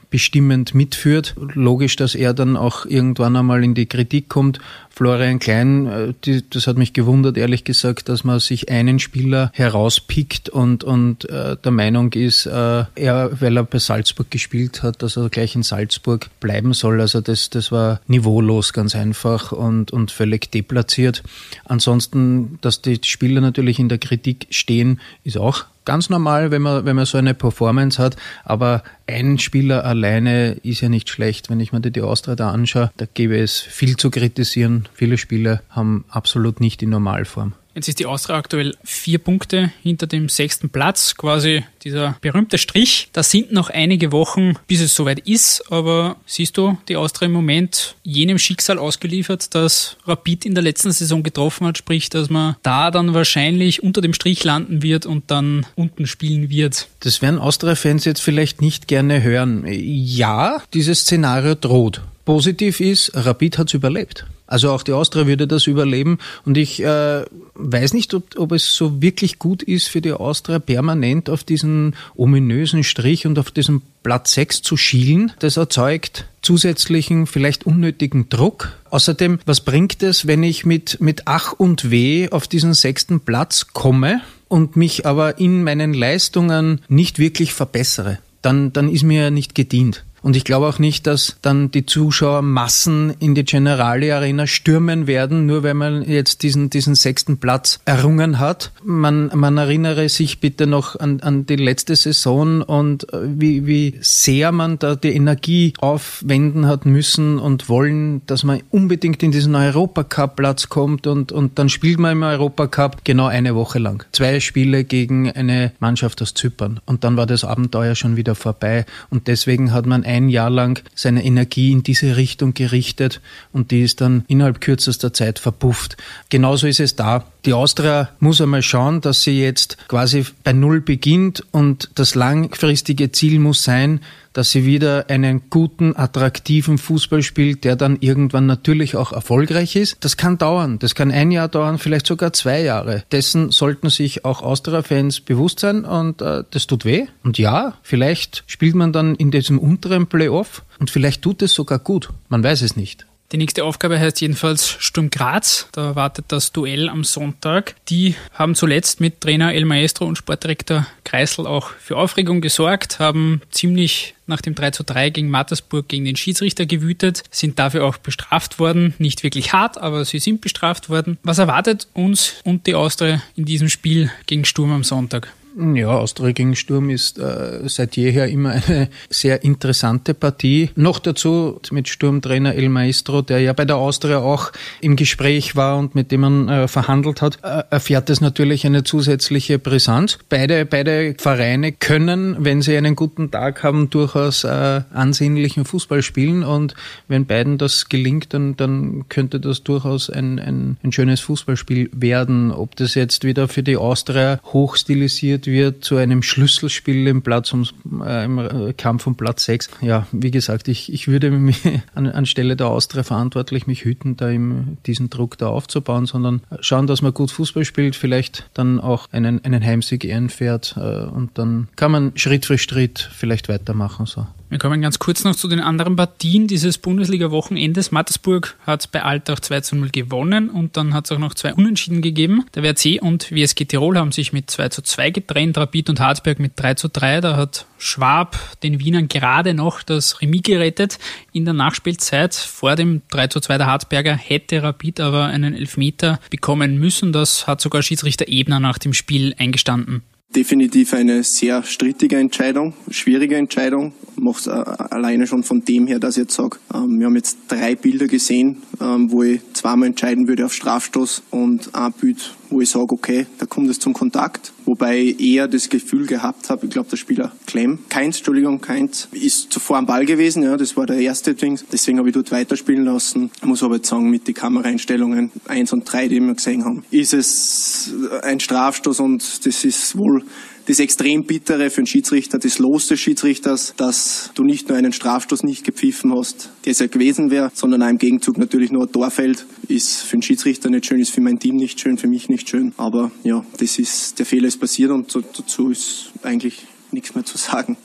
bestimmend 0.10 0.76
mitführt. 0.76 1.36
Logisch, 1.54 1.96
dass 1.96 2.16
er 2.16 2.34
dann 2.34 2.58
auch 2.58 2.86
irgendwann 2.86 3.36
einmal 3.36 3.64
in 3.64 3.74
die 3.74 3.86
Kritik 3.86 4.30
kommt. 4.30 4.60
Florian 4.90 5.40
Klein, 5.40 6.16
das 6.50 6.68
hat 6.68 6.78
mich 6.78 6.94
gewundert, 6.94 7.38
ehrlich 7.38 7.64
gesagt, 7.64 8.10
dass 8.10 8.24
man 8.24 8.40
sich 8.40 8.70
einen 8.70 9.00
Spieler 9.00 9.29
herauspickt 9.54 10.50
und, 10.50 10.84
und 10.84 11.30
äh, 11.30 11.58
der 11.58 11.72
Meinung 11.72 12.14
ist, 12.14 12.46
äh, 12.46 12.86
er, 12.96 13.42
weil 13.42 13.58
er 13.58 13.64
bei 13.64 13.80
Salzburg 13.80 14.30
gespielt 14.32 14.84
hat, 14.84 15.02
dass 15.02 15.18
er 15.18 15.30
gleich 15.30 15.56
in 15.56 15.64
Salzburg 15.64 16.30
bleiben 16.40 16.74
soll. 16.74 17.02
Also 17.02 17.22
das, 17.22 17.50
das 17.50 17.72
war 17.72 18.02
niveaulos 18.08 18.74
ganz 18.74 18.96
einfach 18.96 19.52
und, 19.52 19.92
und 19.92 20.12
völlig 20.12 20.52
deplatziert. 20.52 21.24
Ansonsten, 21.66 22.60
dass 22.62 22.82
die 22.82 23.00
Spieler 23.04 23.42
natürlich 23.42 23.80
in 23.80 23.90
der 23.90 23.98
Kritik 23.98 24.48
stehen, 24.50 25.00
ist 25.24 25.38
auch 25.38 25.66
ganz 25.90 26.10
normal, 26.10 26.52
wenn 26.52 26.62
man, 26.62 26.86
wenn 26.86 26.96
man 26.96 27.06
so 27.06 27.18
eine 27.18 27.34
Performance 27.34 28.02
hat. 28.02 28.16
Aber 28.44 28.84
ein 29.10 29.40
Spieler 29.40 29.86
alleine 29.86 30.58
ist 30.64 30.82
ja 30.82 30.90
nicht 30.90 31.10
schlecht. 31.10 31.50
Wenn 31.50 31.60
ich 31.60 31.72
mir 31.72 31.82
die 31.82 32.02
Austria 32.02 32.36
da 32.36 32.52
anschaue, 32.52 32.92
da 32.98 33.06
gäbe 33.12 33.38
es 33.38 33.60
viel 33.60 33.98
zu 33.98 34.12
kritisieren. 34.12 34.88
Viele 34.94 35.18
Spieler 35.18 35.62
haben 35.70 36.06
absolut 36.10 36.60
nicht 36.60 36.82
die 36.82 36.86
Normalform. 36.86 37.54
Jetzt 37.80 37.88
ist 37.88 38.00
die 38.00 38.08
Austria 38.08 38.36
aktuell 38.36 38.76
vier 38.84 39.20
Punkte 39.20 39.72
hinter 39.84 40.06
dem 40.06 40.28
sechsten 40.28 40.70
Platz, 40.70 41.16
quasi 41.16 41.64
dieser 41.84 42.18
berühmte 42.20 42.58
Strich. 42.58 43.08
Da 43.14 43.24
sind 43.24 43.54
noch 43.54 43.70
einige 43.70 44.12
Wochen, 44.12 44.56
bis 44.68 44.82
es 44.82 44.94
soweit 44.94 45.20
ist, 45.20 45.72
aber 45.72 46.18
siehst 46.26 46.58
du 46.58 46.78
die 46.90 46.98
Austria 46.98 47.28
im 47.28 47.32
Moment 47.32 47.96
jenem 48.04 48.38
Schicksal 48.38 48.80
ausgeliefert, 48.80 49.56
das 49.56 49.96
Rapid 50.06 50.46
in 50.46 50.56
der 50.56 50.64
letzten 50.64 50.92
Saison 50.92 51.24
getroffen 51.24 51.68
hat, 51.68 51.78
sprich, 51.78 52.10
dass 52.10 52.30
man 52.30 52.58
da 52.64 52.92
dann 52.92 53.14
wahrscheinlich 53.14 53.82
unter 53.82 54.02
dem 54.02 54.14
Strich 54.14 54.44
landen 54.44 54.84
wird 54.84 55.06
und 55.06 55.32
dann 55.32 55.66
unten 55.76 56.06
spielen 56.06 56.50
wird. 56.50 56.90
Das 57.00 57.22
werden 57.22 57.40
Austria-Fans 57.40 58.04
jetzt 58.04 58.22
vielleicht 58.22 58.60
nicht 58.60 58.90
gerne 58.90 58.99
hören. 59.08 59.66
Ja, 59.70 60.62
dieses 60.74 61.02
Szenario 61.02 61.56
droht. 61.56 62.02
Positiv 62.26 62.80
ist, 62.80 63.12
Rapid 63.16 63.58
hat 63.58 63.68
es 63.70 63.74
überlebt. 63.74 64.26
Also 64.50 64.72
auch 64.72 64.82
die 64.82 64.94
Austria 64.94 65.28
würde 65.28 65.48
das 65.48 65.68
überleben. 65.68 66.18
Und 66.44 66.58
ich 66.58 66.84
äh, 66.84 67.24
weiß 67.54 67.94
nicht, 67.94 68.16
ob, 68.16 68.38
ob 68.38 68.52
es 68.52 68.74
so 68.74 69.00
wirklich 69.00 69.38
gut 69.38 69.62
ist 69.62 69.88
für 69.88 70.02
die 70.02 70.12
Austria, 70.12 70.58
permanent 70.58 71.30
auf 71.30 71.44
diesen 71.44 71.96
ominösen 72.16 72.84
Strich 72.84 73.28
und 73.28 73.38
auf 73.38 73.52
diesen 73.52 73.84
Platz 74.02 74.34
6 74.34 74.64
zu 74.64 74.76
schielen. 74.76 75.32
Das 75.40 75.58
erzeugt 75.58 76.26
zusätzlichen, 76.42 77.28
vielleicht 77.28 77.68
unnötigen 77.68 78.30
Druck. 78.30 78.74
Außerdem, 78.90 79.40
was 79.46 79.62
bringt 79.62 80.02
es, 80.02 80.26
wenn 80.26 80.42
ich 80.42 80.66
mit, 80.66 81.00
mit 81.00 81.24
Ach 81.26 81.54
und 81.54 81.92
Weh 81.92 82.30
auf 82.30 82.48
diesen 82.48 82.74
sechsten 82.74 83.20
Platz 83.20 83.68
komme 83.74 84.22
und 84.48 84.76
mich 84.76 85.06
aber 85.06 85.38
in 85.38 85.64
meinen 85.64 85.94
Leistungen 85.94 86.82
nicht 86.88 87.20
wirklich 87.20 87.54
verbessere? 87.54 88.18
Dann, 88.42 88.72
dann 88.74 88.90
ist 88.90 89.04
mir 89.04 89.32
nicht 89.32 89.56
gedient. 89.56 90.06
Und 90.22 90.36
ich 90.36 90.44
glaube 90.44 90.68
auch 90.68 90.80
nicht, 90.80 91.08
dass 91.08 91.38
dann 91.42 91.72
die 91.72 91.86
Zuschauermassen 91.86 93.14
in 93.20 93.36
die 93.36 93.46
Generali 93.46 94.12
Arena 94.12 94.48
stürmen 94.48 95.08
werden, 95.08 95.46
nur 95.46 95.64
weil 95.64 95.74
man 95.74 96.04
jetzt 96.04 96.44
diesen, 96.44 96.70
diesen 96.70 96.96
sechsten 96.96 97.38
Platz 97.38 97.80
errungen 97.86 98.40
hat. 98.40 98.72
Man, 98.84 99.32
man 99.34 99.58
erinnere 99.58 100.10
sich 100.10 100.40
bitte 100.40 100.68
noch 100.68 101.00
an, 101.00 101.22
an 101.22 101.46
die 101.46 101.56
letzte 101.56 101.96
Saison 101.96 102.62
und 102.62 103.12
äh, 103.14 103.20
wie, 103.24 103.66
wie 103.66 103.98
sehr 104.02 104.52
man 104.52 104.80
da 104.80 104.96
die 104.96 105.14
Energie 105.14 105.74
aufwenden 105.80 106.68
hat 106.68 106.86
müssen 106.86 107.40
und 107.40 107.70
wollen, 107.70 108.22
dass 108.26 108.44
man 108.44 108.62
unbedingt 108.70 109.24
in 109.24 109.32
diesen 109.32 109.56
Europacup-Platz 109.56 110.70
kommt 110.70 111.08
und, 111.08 111.32
und 111.32 111.60
dann 111.60 111.70
spielt 111.70 112.00
man 112.00 112.14
im 112.14 112.24
Europacup 112.24 113.06
genau 113.06 113.28
eine 113.28 113.56
Woche 113.56 113.80
lang. 113.80 114.06
Zwei 114.12 114.40
Spiele 114.40 114.84
gegen 114.84 115.32
eine 115.32 115.72
Mannschaft 115.80 116.22
aus 116.22 116.34
Zypern. 116.34 116.80
Und 116.86 117.04
dann 117.04 117.18
war 117.18 117.26
das 117.26 117.44
Abenteuer 117.44 117.96
schon 117.96 118.16
wieder 118.16 118.36
vorbei. 118.36 118.86
Und 119.10 119.28
deswegen 119.28 119.72
hat 119.72 119.86
man 119.86 120.04
ein 120.10 120.28
Jahr 120.28 120.50
lang 120.50 120.84
seine 120.96 121.24
Energie 121.24 121.72
in 121.72 121.84
diese 121.84 122.18
Richtung 122.18 122.56
gerichtet 122.56 123.22
und 123.54 123.70
die 123.70 123.82
ist 123.82 124.02
dann 124.02 124.26
innerhalb 124.28 124.60
kürzester 124.60 125.14
Zeit 125.14 125.38
verpufft. 125.38 125.98
Genauso 126.30 126.66
ist 126.66 126.80
es 126.80 126.96
da. 126.96 127.26
Die 127.46 127.54
Austria 127.54 128.10
muss 128.20 128.42
einmal 128.42 128.62
schauen, 128.62 129.00
dass 129.00 129.24
sie 129.24 129.42
jetzt 129.42 129.78
quasi 129.88 130.26
bei 130.44 130.52
Null 130.52 130.82
beginnt 130.82 131.46
und 131.52 131.90
das 131.96 132.14
langfristige 132.16 133.14
Ziel 133.14 133.40
muss 133.40 133.64
sein, 133.64 134.02
dass 134.34 134.52
sie 134.52 134.66
wieder 134.66 135.10
einen 135.10 135.50
guten, 135.50 135.96
attraktiven 135.96 136.78
Fußball 136.78 137.24
spielt, 137.24 137.64
der 137.64 137.76
dann 137.76 137.98
irgendwann 138.02 138.46
natürlich 138.46 138.96
auch 138.96 139.12
erfolgreich 139.12 139.76
ist. 139.76 139.98
Das 140.02 140.18
kann 140.18 140.38
dauern. 140.38 140.80
Das 140.80 140.96
kann 140.96 141.12
ein 141.12 141.32
Jahr 141.32 141.48
dauern, 141.48 141.78
vielleicht 141.78 142.08
sogar 142.08 142.34
zwei 142.34 142.62
Jahre. 142.62 143.04
Dessen 143.12 143.52
sollten 143.52 143.90
sich 143.90 144.26
auch 144.26 144.42
Austria-Fans 144.42 145.22
bewusst 145.22 145.62
sein 145.62 145.86
und 145.86 146.22
äh, 146.22 146.44
das 146.52 146.68
tut 146.68 146.86
weh. 146.86 147.08
Und 147.24 147.38
ja, 147.38 147.74
vielleicht 147.84 148.44
spielt 148.48 148.76
man 148.76 148.94
dann 148.94 149.16
in 149.16 149.32
diesem 149.32 149.60
unteren 149.60 150.08
Playoff 150.08 150.64
und 150.80 150.90
vielleicht 150.90 151.22
tut 151.22 151.42
es 151.42 151.54
sogar 151.54 151.80
gut. 151.80 152.10
Man 152.28 152.44
weiß 152.44 152.62
es 152.62 152.76
nicht. 152.76 153.09
Die 153.32 153.38
nächste 153.38 153.64
Aufgabe 153.64 154.00
heißt 154.00 154.22
jedenfalls 154.22 154.68
Sturm 154.80 155.12
Graz. 155.12 155.68
Da 155.72 155.96
wartet 155.96 156.26
das 156.30 156.52
Duell 156.52 156.90
am 156.90 157.04
Sonntag. 157.04 157.76
Die 157.88 158.16
haben 158.34 158.56
zuletzt 158.56 159.02
mit 159.02 159.22
Trainer 159.22 159.54
El 159.54 159.66
Maestro 159.66 160.06
und 160.06 160.18
Sportdirektor 160.18 160.88
Kreisel 161.04 161.46
auch 161.46 161.70
für 161.70 161.98
Aufregung 161.98 162.42
gesorgt, 162.42 162.98
haben 162.98 163.42
ziemlich 163.52 164.16
nach 164.26 164.42
dem 164.42 164.56
3 164.56 164.72
zu 164.72 164.84
3 164.84 165.12
gegen 165.12 165.30
Mattersburg 165.30 165.88
gegen 165.88 166.06
den 166.06 166.16
Schiedsrichter 166.16 166.66
gewütet, 166.66 167.24
sind 167.30 167.60
dafür 167.60 167.86
auch 167.86 167.98
bestraft 167.98 168.58
worden. 168.58 168.96
Nicht 168.98 169.24
wirklich 169.24 169.54
hart, 169.54 169.78
aber 169.78 170.06
sie 170.06 170.20
sind 170.20 170.42
bestraft 170.42 170.90
worden. 170.90 171.20
Was 171.22 171.38
erwartet 171.38 171.88
uns 171.94 172.36
und 172.44 172.66
die 172.66 172.76
Austria 172.76 173.22
in 173.36 173.46
diesem 173.46 173.70
Spiel 173.70 174.12
gegen 174.26 174.46
Sturm 174.46 174.72
am 174.72 174.84
Sonntag? 174.84 175.34
Ja, 175.60 175.90
Austria 175.90 176.32
gegen 176.32 176.56
Sturm 176.56 176.90
ist 176.90 177.20
äh, 177.20 177.68
seit 177.68 177.98
jeher 177.98 178.28
immer 178.28 178.52
eine 178.52 178.88
sehr 179.10 179.44
interessante 179.44 180.14
Partie. 180.14 180.70
Noch 180.76 181.00
dazu 181.00 181.60
mit 181.72 181.90
Sturmtrainer 181.90 182.56
El 182.56 182.70
Maestro, 182.70 183.22
der 183.22 183.42
ja 183.42 183.52
bei 183.52 183.66
der 183.66 183.76
Austria 183.76 184.20
auch 184.20 184.54
im 184.80 184.96
Gespräch 184.96 185.58
war 185.58 185.78
und 185.78 185.96
mit 185.96 186.14
dem 186.14 186.22
man 186.22 186.48
äh, 186.48 186.68
verhandelt 186.70 187.22
hat, 187.22 187.40
äh, 187.44 187.64
erfährt 187.72 188.10
es 188.10 188.22
natürlich 188.22 188.66
eine 188.66 188.86
zusätzliche 188.86 189.60
Brisanz. 189.60 190.18
Beide, 190.30 190.66
beide 190.66 191.16
Vereine 191.18 191.74
können, 191.74 192.38
wenn 192.40 192.62
sie 192.62 192.78
einen 192.78 192.96
guten 192.96 193.30
Tag 193.30 193.62
haben, 193.62 193.90
durchaus 193.90 194.46
äh, 194.46 194.82
ansehnlichen 194.94 195.66
Fußball 195.66 196.04
spielen 196.04 196.44
und 196.44 196.74
wenn 197.10 197.26
beiden 197.26 197.58
das 197.58 197.90
gelingt, 197.90 198.34
dann, 198.34 198.56
dann 198.56 199.10
könnte 199.10 199.42
das 199.42 199.64
durchaus 199.64 200.10
ein, 200.10 200.40
ein, 200.40 200.78
ein 200.84 200.94
schönes 200.94 201.20
Fußballspiel 201.20 201.90
werden. 201.92 202.52
Ob 202.52 202.78
das 202.78 202.96
jetzt 202.96 203.26
wieder 203.26 203.50
für 203.50 203.64
die 203.64 203.76
Austria 203.76 204.40
hochstilisiert 204.46 205.49
wird 205.52 205.84
zu 205.84 205.98
einem 205.98 206.24
Schlüsselspiel 206.24 207.08
im 207.08 207.22
Platz 207.22 207.54
um, 207.54 207.66
äh, 208.06 208.26
im 208.26 208.74
Kampf 208.78 209.08
um 209.08 209.16
Platz 209.16 209.46
6. 209.46 209.70
Ja, 209.82 210.08
wie 210.12 210.32
gesagt, 210.32 210.68
ich, 210.68 210.92
ich 210.92 211.08
würde 211.08 211.32
mich 211.32 211.62
an, 211.96 212.08
anstelle 212.08 212.56
der 212.56 212.68
Austria 212.68 213.04
verantwortlich 213.04 213.68
mich 213.68 213.86
hüten, 213.86 214.18
da 214.18 214.30
im, 214.30 214.78
diesen 214.86 215.10
Druck 215.10 215.38
da 215.38 215.48
aufzubauen, 215.48 216.06
sondern 216.06 216.42
schauen, 216.60 216.88
dass 216.88 217.02
man 217.02 217.14
gut 217.14 217.32
Fußball 217.32 217.66
spielt, 217.66 217.96
vielleicht 217.96 218.50
dann 218.54 218.80
auch 218.80 219.08
einen, 219.12 219.44
einen 219.44 219.64
Heimsieg 219.64 220.06
einfährt 220.06 220.76
äh, 220.78 221.06
und 221.06 221.38
dann 221.38 221.68
kann 221.76 221.92
man 221.92 222.12
Schritt 222.16 222.46
für 222.46 222.58
Schritt 222.58 223.10
vielleicht 223.12 223.50
weitermachen. 223.50 224.06
So. 224.06 224.28
Wir 224.50 224.58
kommen 224.58 224.82
ganz 224.82 224.98
kurz 224.98 225.24
noch 225.24 225.36
zu 225.36 225.48
den 225.48 225.60
anderen 225.60 225.96
Partien 225.96 226.48
dieses 226.48 226.80
Bundesliga-Wochenendes. 226.80 227.92
Mattersburg 227.92 228.58
hat 228.66 228.92
bei 228.92 229.04
Altach 229.04 229.42
2 229.42 229.62
zu 229.62 229.76
0 229.76 229.90
gewonnen 229.90 230.50
und 230.50 230.76
dann 230.76 230.96
hat 230.96 231.06
es 231.06 231.12
auch 231.12 231.20
noch 231.20 231.36
zwei 231.36 231.54
Unentschieden 231.54 232.02
gegeben. 232.02 232.46
Der 232.56 232.64
WRC 232.64 233.00
und 233.00 233.32
WSG 233.32 233.66
Tirol 233.66 233.96
haben 233.96 234.12
sich 234.12 234.34
mit 234.34 234.50
2 234.50 234.70
zu 234.70 234.82
2 234.82 235.12
getrennt, 235.12 235.56
Rapid 235.56 235.92
und 235.92 236.00
Harzberg 236.00 236.40
mit 236.40 236.54
3 236.56 236.74
zu 236.74 236.90
3. 236.90 237.22
Da 237.22 237.38
hat 237.38 237.68
Schwab 237.78 238.40
den 238.64 238.80
Wienern 238.80 239.08
gerade 239.08 239.54
noch 239.54 239.84
das 239.84 240.20
Remis 240.20 240.42
gerettet 240.42 240.98
in 241.32 241.46
der 241.46 241.54
Nachspielzeit. 241.54 242.34
Vor 242.34 242.76
dem 242.76 243.04
3 243.12 243.28
zu 243.28 243.42
2 243.42 243.60
der 243.60 243.68
Harzberger 243.68 244.16
hätte 244.16 244.64
Rapid 244.64 245.00
aber 245.00 245.26
einen 245.26 245.54
Elfmeter 245.54 246.20
bekommen 246.32 246.80
müssen. 246.80 247.14
Das 247.14 247.46
hat 247.46 247.62
sogar 247.62 247.84
Schiedsrichter 247.84 248.28
Ebner 248.28 248.60
nach 248.60 248.80
dem 248.80 248.96
Spiel 248.96 249.36
eingestanden. 249.38 250.02
Definitiv 250.40 250.94
eine 250.94 251.22
sehr 251.26 251.64
strittige 251.64 252.16
Entscheidung, 252.16 252.74
schwierige 252.90 253.36
Entscheidung. 253.36 253.92
Macht 254.16 254.48
äh, 254.48 254.52
alleine 254.52 255.28
schon 255.28 255.44
von 255.44 255.66
dem 255.66 255.86
her, 255.86 256.00
dass 256.00 256.16
ich 256.16 256.22
jetzt 256.22 256.36
sage, 256.36 256.60
ähm, 256.74 256.98
wir 256.98 257.08
haben 257.08 257.18
jetzt 257.18 257.40
drei 257.50 257.76
Bilder 257.76 258.08
gesehen, 258.08 258.62
ähm, 258.80 259.12
wo 259.12 259.24
ich 259.24 259.42
zweimal 259.52 259.90
entscheiden 259.90 260.30
würde 260.30 260.46
auf 260.46 260.54
Strafstoß 260.54 261.24
und 261.32 261.76
ein 261.76 261.92
Bild, 261.92 262.36
wo 262.50 262.62
ich 262.62 262.70
sage, 262.70 262.92
okay, 262.92 263.26
da 263.38 263.46
kommt 263.46 263.70
es 263.70 263.80
zum 263.80 263.94
Kontakt. 263.94 264.52
Wobei 264.66 265.00
ich 265.00 265.20
eher 265.20 265.48
das 265.48 265.70
Gefühl 265.70 266.06
gehabt 266.06 266.50
habe, 266.50 266.66
ich 266.66 266.72
glaube, 266.72 266.90
der 266.90 266.98
Spieler 266.98 267.32
Clem, 267.46 267.80
Keins, 267.90 268.18
Entschuldigung, 268.18 268.62
Keins, 268.62 269.08
ist 269.12 269.52
zuvor 269.52 269.78
am 269.78 269.86
Ball 269.86 270.06
gewesen, 270.06 270.44
ja, 270.44 270.58
das 270.58 270.78
war 270.78 270.86
der 270.86 271.00
erste 271.00 271.34
Ding. 271.34 271.60
Deswegen 271.72 271.98
habe 271.98 272.10
ich 272.10 272.14
dort 272.14 272.32
weiterspielen 272.32 272.86
lassen. 272.86 273.32
Muss 273.44 273.64
aber 273.64 273.76
jetzt 273.76 273.90
sagen, 273.90 274.10
mit 274.10 274.28
den 274.28 274.36
Kameraeinstellungen 274.36 275.32
eins 275.48 275.74
und 275.74 275.92
drei, 275.92 276.08
die 276.08 276.20
wir 276.20 276.34
gesehen 276.34 276.66
haben, 276.66 276.84
ist 276.92 277.14
es 277.14 277.94
ein 278.22 278.40
Strafstoß 278.40 279.00
und 279.00 279.46
das 279.46 279.64
ist 279.64 279.98
wohl 279.98 280.24
das 280.70 280.78
extrem 280.78 281.24
bittere 281.24 281.72
für 281.72 281.82
den 281.82 281.88
Schiedsrichter, 281.88 282.38
das 282.38 282.60
Los 282.60 282.88
des 282.88 283.00
Schiedsrichters, 283.00 283.74
dass 283.76 284.30
du 284.36 284.44
nicht 284.44 284.70
nur 284.70 284.78
einen 284.78 284.94
Strafstoß 284.94 285.42
nicht 285.42 285.64
gepfiffen 285.64 286.14
hast, 286.16 286.52
der 286.64 286.74
es 286.74 286.80
ja 286.80 286.86
gewesen 286.86 287.32
wäre, 287.32 287.50
sondern 287.56 287.82
auch 287.82 287.90
im 287.90 287.98
Gegenzug 287.98 288.38
natürlich 288.38 288.70
nur 288.70 288.84
ein 288.84 288.92
Tor 288.92 289.10
fällt, 289.10 289.48
ist 289.68 290.04
für 290.04 290.18
den 290.18 290.22
Schiedsrichter 290.22 290.70
nicht 290.70 290.86
schön, 290.86 291.00
ist 291.00 291.10
für 291.10 291.22
mein 291.22 291.40
Team 291.40 291.56
nicht 291.56 291.80
schön, 291.80 291.98
für 291.98 292.08
mich 292.08 292.30
nicht 292.30 292.48
schön. 292.48 292.74
Aber 292.78 293.10
ja, 293.24 293.44
das 293.58 293.80
ist, 293.80 294.20
der 294.20 294.28
Fehler 294.28 294.48
ist 294.48 294.60
passiert 294.60 294.92
und 294.92 295.14
dazu 295.16 295.72
ist 295.72 296.12
eigentlich 296.22 296.68
nichts 296.92 297.16
mehr 297.16 297.26
zu 297.26 297.40
sagen. 297.40 297.76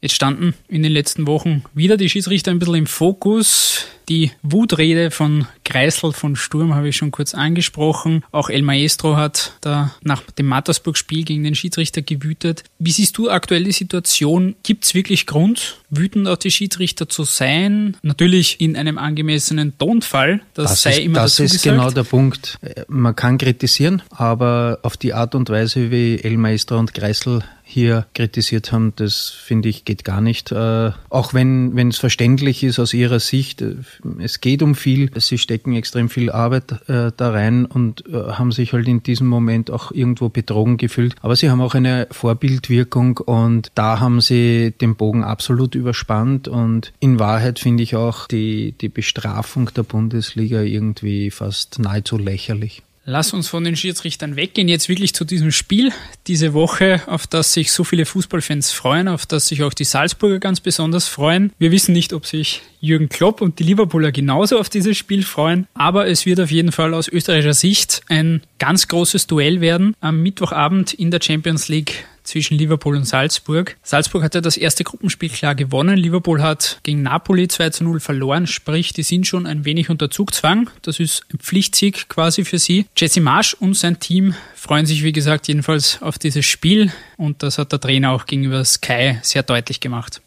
Jetzt 0.00 0.14
standen 0.14 0.54
in 0.68 0.82
den 0.82 0.92
letzten 0.92 1.26
Wochen 1.26 1.64
wieder 1.74 1.98
die 1.98 2.08
Schiedsrichter 2.08 2.50
ein 2.50 2.58
bisschen 2.58 2.76
im 2.76 2.86
Fokus. 2.86 3.84
Die 4.08 4.30
Wutrede 4.42 5.10
von 5.10 5.46
Kreisel 5.70 6.12
von 6.12 6.36
Sturm 6.36 6.74
habe 6.74 6.88
ich 6.88 6.96
schon 6.96 7.10
kurz 7.10 7.34
angesprochen. 7.34 8.24
Auch 8.32 8.50
El 8.50 8.62
Maestro 8.62 9.16
hat 9.16 9.54
da 9.60 9.94
nach 10.02 10.22
dem 10.22 10.46
Mattersburg-Spiel 10.46 11.24
gegen 11.24 11.44
den 11.44 11.54
Schiedsrichter 11.54 12.02
gewütet. 12.02 12.64
Wie 12.78 12.90
siehst 12.90 13.16
du 13.16 13.30
aktuell 13.30 13.64
die 13.64 13.72
Situation? 13.72 14.56
Gibt 14.62 14.84
es 14.84 14.94
wirklich 14.94 15.26
Grund, 15.26 15.78
wütend 15.88 16.28
auf 16.28 16.38
die 16.38 16.50
Schiedsrichter 16.50 17.08
zu 17.08 17.24
sein? 17.24 17.96
Natürlich 18.02 18.60
in 18.60 18.76
einem 18.76 18.98
angemessenen 18.98 19.78
Tonfall. 19.78 20.40
Das, 20.54 20.70
das 20.70 20.82
sei 20.82 20.90
ist, 20.90 20.98
immer 20.98 21.20
Das 21.20 21.38
ist 21.38 21.52
gesagt. 21.52 21.76
genau 21.76 21.90
der 21.90 22.04
Punkt. 22.04 22.58
Man 22.88 23.14
kann 23.14 23.38
kritisieren, 23.38 24.02
aber 24.10 24.80
auf 24.82 24.96
die 24.96 25.14
Art 25.14 25.34
und 25.34 25.48
Weise, 25.48 25.90
wie 25.90 26.18
El 26.18 26.36
Maestro 26.36 26.78
und 26.78 26.92
Kreisel 26.92 27.42
hier 27.70 28.06
kritisiert 28.14 28.72
haben, 28.72 28.92
das 28.96 29.28
finde 29.28 29.68
ich 29.68 29.84
geht 29.84 30.04
gar 30.04 30.20
nicht. 30.20 30.50
Äh, 30.50 30.90
auch 31.08 31.34
wenn 31.34 31.76
wenn 31.76 31.88
es 31.88 31.98
verständlich 31.98 32.64
ist 32.64 32.80
aus 32.80 32.92
ihrer 32.92 33.20
Sicht, 33.20 33.62
äh, 33.62 33.76
es 34.18 34.40
geht 34.40 34.62
um 34.62 34.74
viel, 34.74 35.08
sie 35.20 35.38
stecken 35.38 35.59
extrem 35.66 36.08
viel 36.08 36.30
Arbeit 36.30 36.88
äh, 36.88 37.12
da 37.16 37.30
rein 37.30 37.64
und 37.64 38.04
äh, 38.06 38.32
haben 38.32 38.52
sich 38.52 38.72
halt 38.72 38.88
in 38.88 39.02
diesem 39.02 39.26
Moment 39.26 39.70
auch 39.70 39.92
irgendwo 39.92 40.28
betrogen 40.28 40.76
gefühlt. 40.76 41.14
Aber 41.22 41.36
sie 41.36 41.50
haben 41.50 41.60
auch 41.60 41.74
eine 41.74 42.06
Vorbildwirkung 42.10 43.18
und 43.18 43.70
da 43.74 44.00
haben 44.00 44.20
sie 44.20 44.72
den 44.80 44.96
Bogen 44.96 45.24
absolut 45.24 45.74
überspannt 45.74 46.48
und 46.48 46.92
in 47.00 47.18
Wahrheit 47.18 47.58
finde 47.58 47.82
ich 47.82 47.96
auch 47.96 48.26
die 48.26 48.72
die 48.80 48.88
Bestrafung 48.88 49.70
der 49.76 49.82
Bundesliga 49.82 50.60
irgendwie 50.60 51.30
fast 51.30 51.78
nahezu 51.78 52.18
lächerlich. 52.18 52.82
Lass 53.10 53.32
uns 53.32 53.48
von 53.48 53.64
den 53.64 53.74
Schiedsrichtern 53.74 54.36
weggehen. 54.36 54.68
Jetzt 54.68 54.88
wirklich 54.88 55.16
zu 55.16 55.24
diesem 55.24 55.50
Spiel 55.50 55.90
diese 56.28 56.54
Woche, 56.54 57.02
auf 57.06 57.26
das 57.26 57.52
sich 57.52 57.72
so 57.72 57.82
viele 57.82 58.06
Fußballfans 58.06 58.70
freuen, 58.70 59.08
auf 59.08 59.26
das 59.26 59.48
sich 59.48 59.64
auch 59.64 59.74
die 59.74 59.82
Salzburger 59.82 60.38
ganz 60.38 60.60
besonders 60.60 61.08
freuen. 61.08 61.52
Wir 61.58 61.72
wissen 61.72 61.92
nicht, 61.92 62.12
ob 62.12 62.24
sich 62.24 62.62
Jürgen 62.80 63.08
Klopp 63.08 63.40
und 63.40 63.58
die 63.58 63.64
Liverpooler 63.64 64.12
genauso 64.12 64.60
auf 64.60 64.68
dieses 64.68 64.96
Spiel 64.96 65.24
freuen, 65.24 65.66
aber 65.74 66.06
es 66.06 66.24
wird 66.24 66.38
auf 66.38 66.52
jeden 66.52 66.70
Fall 66.70 66.94
aus 66.94 67.08
österreichischer 67.08 67.52
Sicht 67.52 68.02
ein 68.06 68.42
ganz 68.60 68.86
großes 68.86 69.26
Duell 69.26 69.60
werden 69.60 69.96
am 70.00 70.22
Mittwochabend 70.22 70.94
in 70.94 71.10
der 71.10 71.20
Champions 71.20 71.66
League 71.66 72.04
zwischen 72.30 72.56
Liverpool 72.56 72.96
und 72.96 73.04
Salzburg. 73.04 73.76
Salzburg 73.82 74.22
hat 74.22 74.34
ja 74.34 74.40
das 74.40 74.56
erste 74.56 74.84
Gruppenspiel 74.84 75.28
klar 75.28 75.54
gewonnen. 75.54 75.96
Liverpool 75.96 76.42
hat 76.42 76.78
gegen 76.82 77.02
Napoli 77.02 77.48
2 77.48 77.70
zu 77.70 77.84
0 77.84 78.00
verloren, 78.00 78.46
sprich, 78.46 78.92
die 78.92 79.02
sind 79.02 79.26
schon 79.26 79.46
ein 79.46 79.64
wenig 79.64 79.90
unter 79.90 80.10
Zugzwang. 80.10 80.70
Das 80.82 81.00
ist 81.00 81.24
ein 81.32 81.38
Pflichtsieg 81.38 82.08
quasi 82.08 82.44
für 82.44 82.58
sie. 82.58 82.86
Jesse 82.96 83.20
Marsch 83.20 83.54
und 83.54 83.76
sein 83.76 83.98
Team 83.98 84.34
freuen 84.54 84.86
sich, 84.86 85.02
wie 85.02 85.12
gesagt, 85.12 85.48
jedenfalls 85.48 86.00
auf 86.02 86.18
dieses 86.18 86.46
Spiel 86.46 86.92
und 87.16 87.42
das 87.42 87.58
hat 87.58 87.72
der 87.72 87.80
Trainer 87.80 88.12
auch 88.12 88.26
gegenüber 88.26 88.64
Sky 88.64 89.18
sehr 89.22 89.42
deutlich 89.42 89.80
gemacht. 89.80 90.20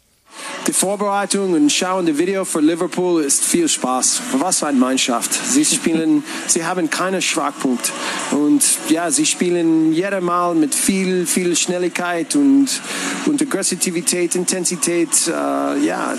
Die 0.66 0.72
Vorbereitung 0.72 1.52
und 1.52 1.70
schauen 1.70 2.06
die 2.06 2.18
Video 2.18 2.44
für 2.44 2.60
Liverpool 2.60 3.22
ist 3.22 3.44
viel 3.44 3.68
Spaß. 3.68 4.22
Was 4.38 4.60
für 4.60 4.68
eine 4.68 4.78
Mannschaft. 4.78 5.32
Sie 5.34 5.64
spielen, 5.64 6.24
sie 6.46 6.64
haben 6.64 6.88
keinen 6.88 7.20
Schwachpunkt. 7.20 7.92
Und 8.30 8.62
ja, 8.88 9.10
sie 9.10 9.26
spielen 9.26 9.92
jedes 9.92 10.22
Mal 10.22 10.54
mit 10.54 10.74
viel, 10.74 11.26
viel 11.26 11.54
Schnelligkeit 11.54 12.34
und, 12.34 12.68
und 13.26 13.42
Aggressivität, 13.42 14.34
Intensität. 14.34 15.28
Äh, 15.28 15.30
ja, 15.84 16.14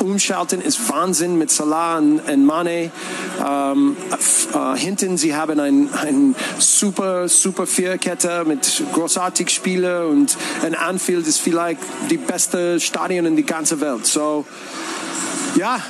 Umschalten 0.00 0.62
ist 0.62 0.88
Wahnsinn 0.88 1.36
mit 1.36 1.50
Salah 1.50 1.98
und, 1.98 2.20
und 2.20 2.44
Mane. 2.46 2.90
Ähm, 3.46 3.96
äh, 4.54 4.78
hinten, 4.78 5.18
sie 5.18 5.34
haben 5.34 5.60
ein, 5.60 5.92
ein 5.92 6.34
super, 6.58 7.28
super 7.28 7.66
Vierkette 7.66 8.44
mit 8.46 8.82
großartigen 8.92 9.50
Spielern 9.50 10.06
und 10.06 10.36
ein 10.62 10.74
Anfield 10.74 11.26
ist 11.26 11.40
vielleicht 11.40 11.80
die 12.08 12.16
beste 12.16 12.80
Stadion 12.80 13.26
in 13.26 13.36
die 13.36 13.44
ganze 13.44 13.59
ganze 13.60 13.78
Welt. 13.82 14.06
So, 14.06 14.46
ja, 15.54 15.82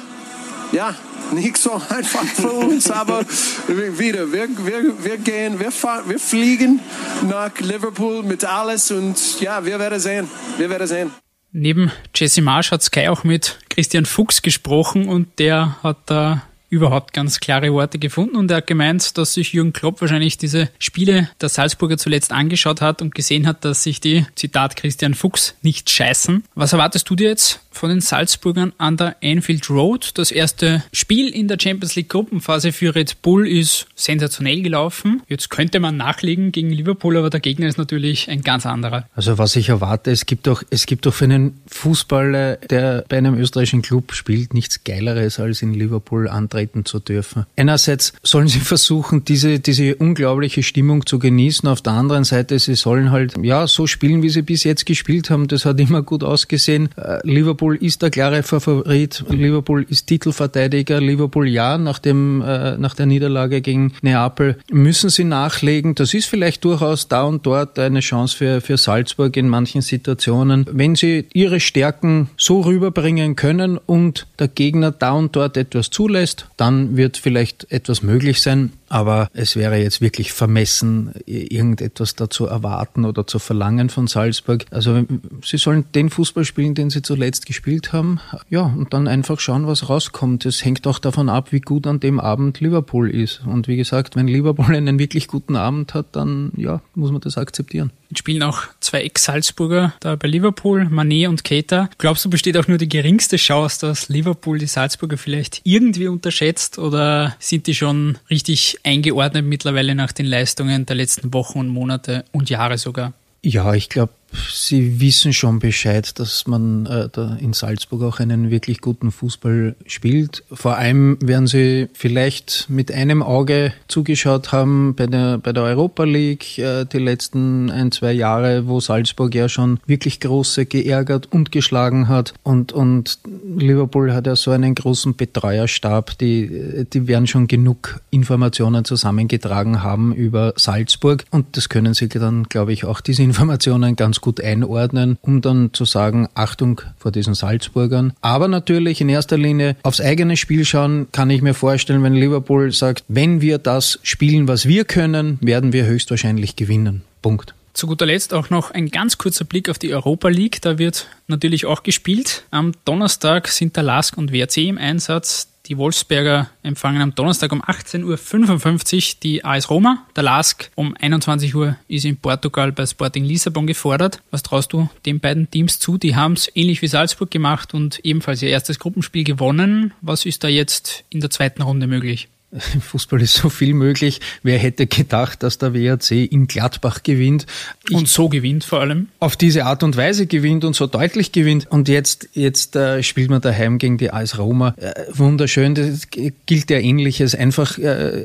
ja, 0.72 0.92
nicht 1.32 1.56
so 1.56 1.74
einfach 1.88 2.24
für 2.24 2.50
uns, 2.50 2.90
aber 2.90 3.20
wieder, 3.68 4.32
wir, 4.32 4.48
wir, 4.66 5.04
wir 5.04 5.18
gehen, 5.18 5.60
wir, 5.60 5.70
fahren, 5.70 6.08
wir 6.08 6.18
fliegen 6.18 6.80
nach 7.28 7.56
Liverpool 7.60 8.24
mit 8.24 8.44
alles 8.44 8.90
und 8.90 9.40
ja, 9.40 9.64
wir 9.64 9.78
werden 9.78 10.00
sehen, 10.00 10.28
wir 10.58 10.68
werden 10.68 10.88
sehen. 10.88 11.10
Neben 11.52 11.92
Jesse 12.12 12.42
Marsch 12.42 12.72
hat 12.72 12.82
Sky 12.82 13.06
auch 13.06 13.22
mit 13.22 13.60
Christian 13.68 14.04
Fuchs 14.04 14.42
gesprochen 14.42 15.08
und 15.08 15.38
der 15.38 15.76
hat 15.84 15.98
da 16.06 16.42
überhaupt 16.70 17.12
ganz 17.12 17.40
klare 17.40 17.72
Worte 17.72 17.98
gefunden 17.98 18.36
und 18.36 18.50
er 18.50 18.58
hat 18.58 18.68
gemeint, 18.68 19.18
dass 19.18 19.34
sich 19.34 19.52
Jürgen 19.52 19.72
Klopp 19.72 20.00
wahrscheinlich 20.00 20.38
diese 20.38 20.70
Spiele 20.78 21.28
der 21.40 21.48
Salzburger 21.48 21.98
zuletzt 21.98 22.32
angeschaut 22.32 22.80
hat 22.80 23.02
und 23.02 23.14
gesehen 23.14 23.46
hat, 23.46 23.64
dass 23.64 23.82
sich 23.82 24.00
die, 24.00 24.24
Zitat 24.36 24.76
Christian 24.76 25.14
Fuchs, 25.14 25.54
nicht 25.62 25.90
scheißen. 25.90 26.44
Was 26.54 26.72
erwartest 26.72 27.10
du 27.10 27.16
dir 27.16 27.28
jetzt 27.28 27.60
von 27.72 27.90
den 27.90 28.00
Salzburgern 28.00 28.72
an 28.78 28.96
der 28.96 29.16
Anfield 29.22 29.68
Road? 29.68 30.12
Das 30.14 30.30
erste 30.30 30.84
Spiel 30.92 31.28
in 31.28 31.48
der 31.48 31.58
Champions 31.60 31.96
League 31.96 32.08
Gruppenphase 32.08 32.72
für 32.72 32.94
Red 32.94 33.20
Bull 33.20 33.48
ist 33.48 33.86
sensationell 33.96 34.62
gelaufen. 34.62 35.22
Jetzt 35.28 35.50
könnte 35.50 35.80
man 35.80 35.96
nachlegen 35.96 36.52
gegen 36.52 36.70
Liverpool, 36.70 37.16
aber 37.16 37.30
der 37.30 37.40
Gegner 37.40 37.66
ist 37.66 37.78
natürlich 37.78 38.30
ein 38.30 38.42
ganz 38.42 38.64
anderer. 38.64 39.08
Also 39.16 39.38
was 39.38 39.56
ich 39.56 39.70
erwarte, 39.70 40.12
es 40.12 40.24
gibt 40.24 40.46
doch, 40.46 40.62
es 40.70 40.86
gibt 40.86 41.06
doch 41.06 41.14
für 41.14 41.24
einen 41.24 41.60
Fußballer, 41.66 42.56
der 42.58 43.04
bei 43.08 43.18
einem 43.18 43.34
österreichischen 43.34 43.82
Club 43.82 44.12
spielt, 44.12 44.54
nichts 44.54 44.84
Geileres 44.84 45.40
als 45.40 45.62
in 45.62 45.74
Liverpool 45.74 46.28
antreten 46.28 46.59
auftreten 46.60 46.84
zu 46.84 47.00
dürfen. 47.00 47.46
Einerseits 47.56 48.12
sollen 48.22 48.48
sie 48.48 48.60
versuchen, 48.60 49.24
diese, 49.24 49.58
diese 49.58 49.96
unglaubliche 49.96 50.62
Stimmung 50.62 51.06
zu 51.06 51.18
genießen. 51.18 51.68
Auf 51.68 51.82
der 51.82 51.94
anderen 51.94 52.24
Seite, 52.24 52.58
sie 52.58 52.74
sollen 52.74 53.10
halt, 53.10 53.34
ja, 53.42 53.66
so 53.66 53.86
spielen, 53.86 54.22
wie 54.22 54.28
sie 54.28 54.42
bis 54.42 54.64
jetzt 54.64 54.86
gespielt 54.86 55.30
haben. 55.30 55.48
Das 55.48 55.64
hat 55.64 55.80
immer 55.80 56.02
gut 56.02 56.22
ausgesehen. 56.24 56.90
Äh, 56.96 57.18
Liverpool 57.24 57.76
ist 57.76 58.02
der 58.02 58.10
klare 58.10 58.42
Favorit. 58.42 59.24
Liverpool 59.28 59.86
ist 59.88 60.06
Titelverteidiger. 60.06 61.00
Liverpool 61.00 61.48
ja, 61.48 61.78
nach 61.78 61.98
dem, 61.98 62.42
äh, 62.42 62.76
nach 62.76 62.94
der 62.94 63.06
Niederlage 63.06 63.60
gegen 63.60 63.92
Neapel 64.02 64.56
müssen 64.70 65.10
sie 65.10 65.24
nachlegen. 65.24 65.94
Das 65.94 66.14
ist 66.14 66.26
vielleicht 66.26 66.64
durchaus 66.64 67.08
da 67.08 67.22
und 67.22 67.46
dort 67.46 67.78
eine 67.78 68.00
Chance 68.00 68.36
für, 68.36 68.60
für 68.60 68.76
Salzburg 68.76 69.36
in 69.36 69.48
manchen 69.48 69.82
Situationen. 69.82 70.66
Wenn 70.70 70.94
sie 70.94 71.26
ihre 71.32 71.60
Stärken 71.60 72.30
so 72.36 72.60
rüberbringen 72.60 73.36
können 73.36 73.78
und 73.78 74.26
der 74.38 74.48
Gegner 74.48 74.90
da 74.90 75.12
und 75.12 75.36
dort 75.36 75.56
etwas 75.56 75.90
zulässt, 75.90 76.49
dann 76.60 76.96
wird 76.96 77.16
vielleicht 77.16 77.72
etwas 77.72 78.02
möglich 78.02 78.42
sein. 78.42 78.72
Aber 78.90 79.30
es 79.32 79.54
wäre 79.54 79.78
jetzt 79.78 80.00
wirklich 80.00 80.32
vermessen, 80.32 81.12
irgendetwas 81.24 82.16
dazu 82.16 82.46
erwarten 82.46 83.04
oder 83.04 83.24
zu 83.24 83.38
verlangen 83.38 83.88
von 83.88 84.08
Salzburg. 84.08 84.66
Also 84.72 85.04
sie 85.44 85.58
sollen 85.58 85.84
den 85.94 86.10
Fußball 86.10 86.44
spielen, 86.44 86.74
den 86.74 86.90
sie 86.90 87.00
zuletzt 87.00 87.46
gespielt 87.46 87.92
haben. 87.92 88.20
Ja, 88.50 88.62
und 88.62 88.92
dann 88.92 89.06
einfach 89.06 89.38
schauen, 89.38 89.68
was 89.68 89.88
rauskommt. 89.88 90.44
Es 90.44 90.64
hängt 90.64 90.88
auch 90.88 90.98
davon 90.98 91.28
ab, 91.28 91.52
wie 91.52 91.60
gut 91.60 91.86
an 91.86 92.00
dem 92.00 92.18
Abend 92.18 92.58
Liverpool 92.58 93.08
ist. 93.08 93.42
Und 93.46 93.68
wie 93.68 93.76
gesagt, 93.76 94.16
wenn 94.16 94.26
Liverpool 94.26 94.74
einen 94.74 94.98
wirklich 94.98 95.28
guten 95.28 95.54
Abend 95.54 95.94
hat, 95.94 96.06
dann 96.12 96.50
ja, 96.56 96.82
muss 96.96 97.12
man 97.12 97.20
das 97.20 97.38
akzeptieren. 97.38 97.92
Jetzt 98.10 98.18
spielen 98.18 98.42
auch 98.42 98.62
zwei 98.80 99.02
Ex-Salzburger 99.02 99.94
da 100.00 100.16
bei 100.16 100.26
Liverpool, 100.26 100.86
Manet 100.86 101.28
und 101.28 101.44
Keita. 101.44 101.88
Glaubst 101.98 102.24
du, 102.24 102.30
besteht 102.30 102.56
auch 102.56 102.66
nur 102.66 102.76
die 102.76 102.88
geringste 102.88 103.36
Chance, 103.36 103.86
dass 103.86 104.08
Liverpool 104.08 104.58
die 104.58 104.66
Salzburger 104.66 105.16
vielleicht 105.16 105.60
irgendwie 105.62 106.08
unterschätzt 106.08 106.80
oder 106.80 107.36
sind 107.38 107.68
die 107.68 107.74
schon 107.76 108.18
richtig 108.28 108.79
eingeordnet 108.84 109.44
mittlerweile 109.44 109.94
nach 109.94 110.12
den 110.12 110.26
Leistungen 110.26 110.86
der 110.86 110.96
letzten 110.96 111.32
Wochen 111.32 111.58
und 111.58 111.68
Monate 111.68 112.24
und 112.32 112.50
Jahre 112.50 112.78
sogar? 112.78 113.12
Ja, 113.42 113.74
ich 113.74 113.88
glaube, 113.88 114.12
Sie 114.32 115.00
wissen 115.00 115.32
schon 115.32 115.58
Bescheid, 115.58 116.18
dass 116.18 116.46
man 116.46 116.86
äh, 116.86 117.08
da 117.10 117.36
in 117.40 117.52
Salzburg 117.52 118.02
auch 118.02 118.20
einen 118.20 118.50
wirklich 118.50 118.80
guten 118.80 119.10
Fußball 119.10 119.74
spielt. 119.86 120.44
Vor 120.52 120.76
allem 120.76 121.18
werden 121.20 121.46
Sie 121.46 121.88
vielleicht 121.92 122.66
mit 122.68 122.92
einem 122.92 123.22
Auge 123.22 123.72
zugeschaut 123.88 124.52
haben 124.52 124.94
bei 124.94 125.06
der, 125.06 125.38
bei 125.38 125.52
der 125.52 125.64
Europa 125.64 126.04
League 126.04 126.58
äh, 126.58 126.84
die 126.84 126.98
letzten 126.98 127.70
ein, 127.70 127.90
zwei 127.90 128.12
Jahre, 128.12 128.68
wo 128.68 128.78
Salzburg 128.78 129.34
ja 129.34 129.48
schon 129.48 129.80
wirklich 129.86 130.20
große 130.20 130.66
geärgert 130.66 131.28
und 131.32 131.50
geschlagen 131.50 132.08
hat. 132.08 132.32
Und, 132.44 132.72
und 132.72 133.18
Liverpool 133.56 134.12
hat 134.12 134.26
ja 134.26 134.36
so 134.36 134.52
einen 134.52 134.74
großen 134.74 135.16
Betreuerstab, 135.16 136.16
die, 136.18 136.86
die 136.92 137.08
werden 137.08 137.26
schon 137.26 137.48
genug 137.48 138.00
Informationen 138.10 138.84
zusammengetragen 138.84 139.82
haben 139.82 140.14
über 140.14 140.52
Salzburg. 140.56 141.24
Und 141.30 141.56
das 141.56 141.68
können 141.68 141.94
Sie 141.94 142.08
dann, 142.08 142.44
glaube 142.44 142.72
ich, 142.72 142.84
auch 142.84 143.00
diese 143.00 143.22
Informationen 143.22 143.96
ganz 143.96 144.19
gut 144.20 144.40
einordnen, 144.40 145.18
um 145.22 145.40
dann 145.40 145.72
zu 145.72 145.84
sagen, 145.84 146.28
Achtung 146.34 146.80
vor 146.96 147.12
diesen 147.12 147.34
Salzburgern. 147.34 148.12
Aber 148.20 148.48
natürlich 148.48 149.00
in 149.00 149.08
erster 149.08 149.38
Linie 149.38 149.76
aufs 149.82 150.00
eigene 150.00 150.36
Spiel 150.36 150.64
schauen, 150.64 151.08
kann 151.12 151.30
ich 151.30 151.42
mir 151.42 151.54
vorstellen, 151.54 152.02
wenn 152.02 152.14
Liverpool 152.14 152.72
sagt, 152.72 153.04
wenn 153.08 153.40
wir 153.40 153.58
das 153.58 153.98
spielen, 154.02 154.48
was 154.48 154.66
wir 154.66 154.84
können, 154.84 155.38
werden 155.40 155.72
wir 155.72 155.86
höchstwahrscheinlich 155.86 156.56
gewinnen. 156.56 157.02
Punkt. 157.22 157.54
Zu 157.72 157.86
guter 157.86 158.06
Letzt 158.06 158.34
auch 158.34 158.50
noch 158.50 158.72
ein 158.72 158.88
ganz 158.88 159.16
kurzer 159.16 159.44
Blick 159.44 159.68
auf 159.68 159.78
die 159.78 159.94
Europa 159.94 160.28
League. 160.28 160.60
Da 160.60 160.78
wird 160.78 161.06
natürlich 161.28 161.66
auch 161.66 161.82
gespielt. 161.82 162.44
Am 162.50 162.72
Donnerstag 162.84 163.48
sind 163.48 163.76
der 163.76 163.84
LASK 163.84 164.18
und 164.18 164.32
WRC 164.32 164.68
im 164.68 164.76
Einsatz. 164.76 165.49
Die 165.66 165.76
Wolfsberger 165.76 166.50
empfangen 166.62 167.02
am 167.02 167.14
Donnerstag 167.14 167.52
um 167.52 167.62
18.55 167.62 169.14
Uhr 169.14 169.16
die 169.22 169.44
AS 169.44 169.70
Roma. 169.70 170.06
Der 170.16 170.22
LASK 170.22 170.70
um 170.74 170.96
21 170.98 171.54
Uhr 171.54 171.76
ist 171.86 172.04
in 172.04 172.16
Portugal 172.16 172.72
bei 172.72 172.86
Sporting 172.86 173.24
Lissabon 173.24 173.66
gefordert. 173.66 174.22
Was 174.30 174.42
traust 174.42 174.72
du 174.72 174.88
den 175.06 175.20
beiden 175.20 175.50
Teams 175.50 175.78
zu? 175.78 175.98
Die 175.98 176.16
haben 176.16 176.32
es 176.32 176.50
ähnlich 176.54 176.82
wie 176.82 176.86
Salzburg 176.86 177.30
gemacht 177.30 177.74
und 177.74 178.00
ebenfalls 178.04 178.42
ihr 178.42 178.48
erstes 178.48 178.78
Gruppenspiel 178.78 179.24
gewonnen. 179.24 179.92
Was 180.00 180.24
ist 180.24 180.42
da 180.42 180.48
jetzt 180.48 181.04
in 181.10 181.20
der 181.20 181.30
zweiten 181.30 181.62
Runde 181.62 181.86
möglich? 181.86 182.28
Im 182.74 182.80
Fußball 182.80 183.22
ist 183.22 183.34
so 183.34 183.48
viel 183.48 183.74
möglich. 183.74 184.20
Wer 184.42 184.58
hätte 184.58 184.86
gedacht, 184.86 185.42
dass 185.42 185.58
der 185.58 185.72
WRC 185.72 186.10
in 186.10 186.48
Gladbach 186.48 187.02
gewinnt? 187.04 187.46
Und 187.90 188.08
so 188.08 188.28
gewinnt 188.28 188.64
vor 188.64 188.80
allem. 188.80 189.08
Auf 189.20 189.36
diese 189.36 189.66
Art 189.66 189.82
und 189.84 189.96
Weise 189.96 190.26
gewinnt 190.26 190.64
und 190.64 190.74
so 190.74 190.86
deutlich 190.88 191.30
gewinnt. 191.30 191.70
Und 191.70 191.88
jetzt, 191.88 192.28
jetzt 192.32 192.74
äh, 192.74 193.02
spielt 193.04 193.30
man 193.30 193.40
daheim 193.40 193.78
gegen 193.78 193.98
die 193.98 194.12
AS 194.12 194.36
Roma. 194.36 194.74
Äh, 194.78 194.94
wunderschön, 195.12 195.74
das 195.76 196.08
gilt 196.10 196.70
ja 196.70 196.78
ähnliches. 196.78 197.36
Einfach 197.36 197.78
äh, 197.78 198.24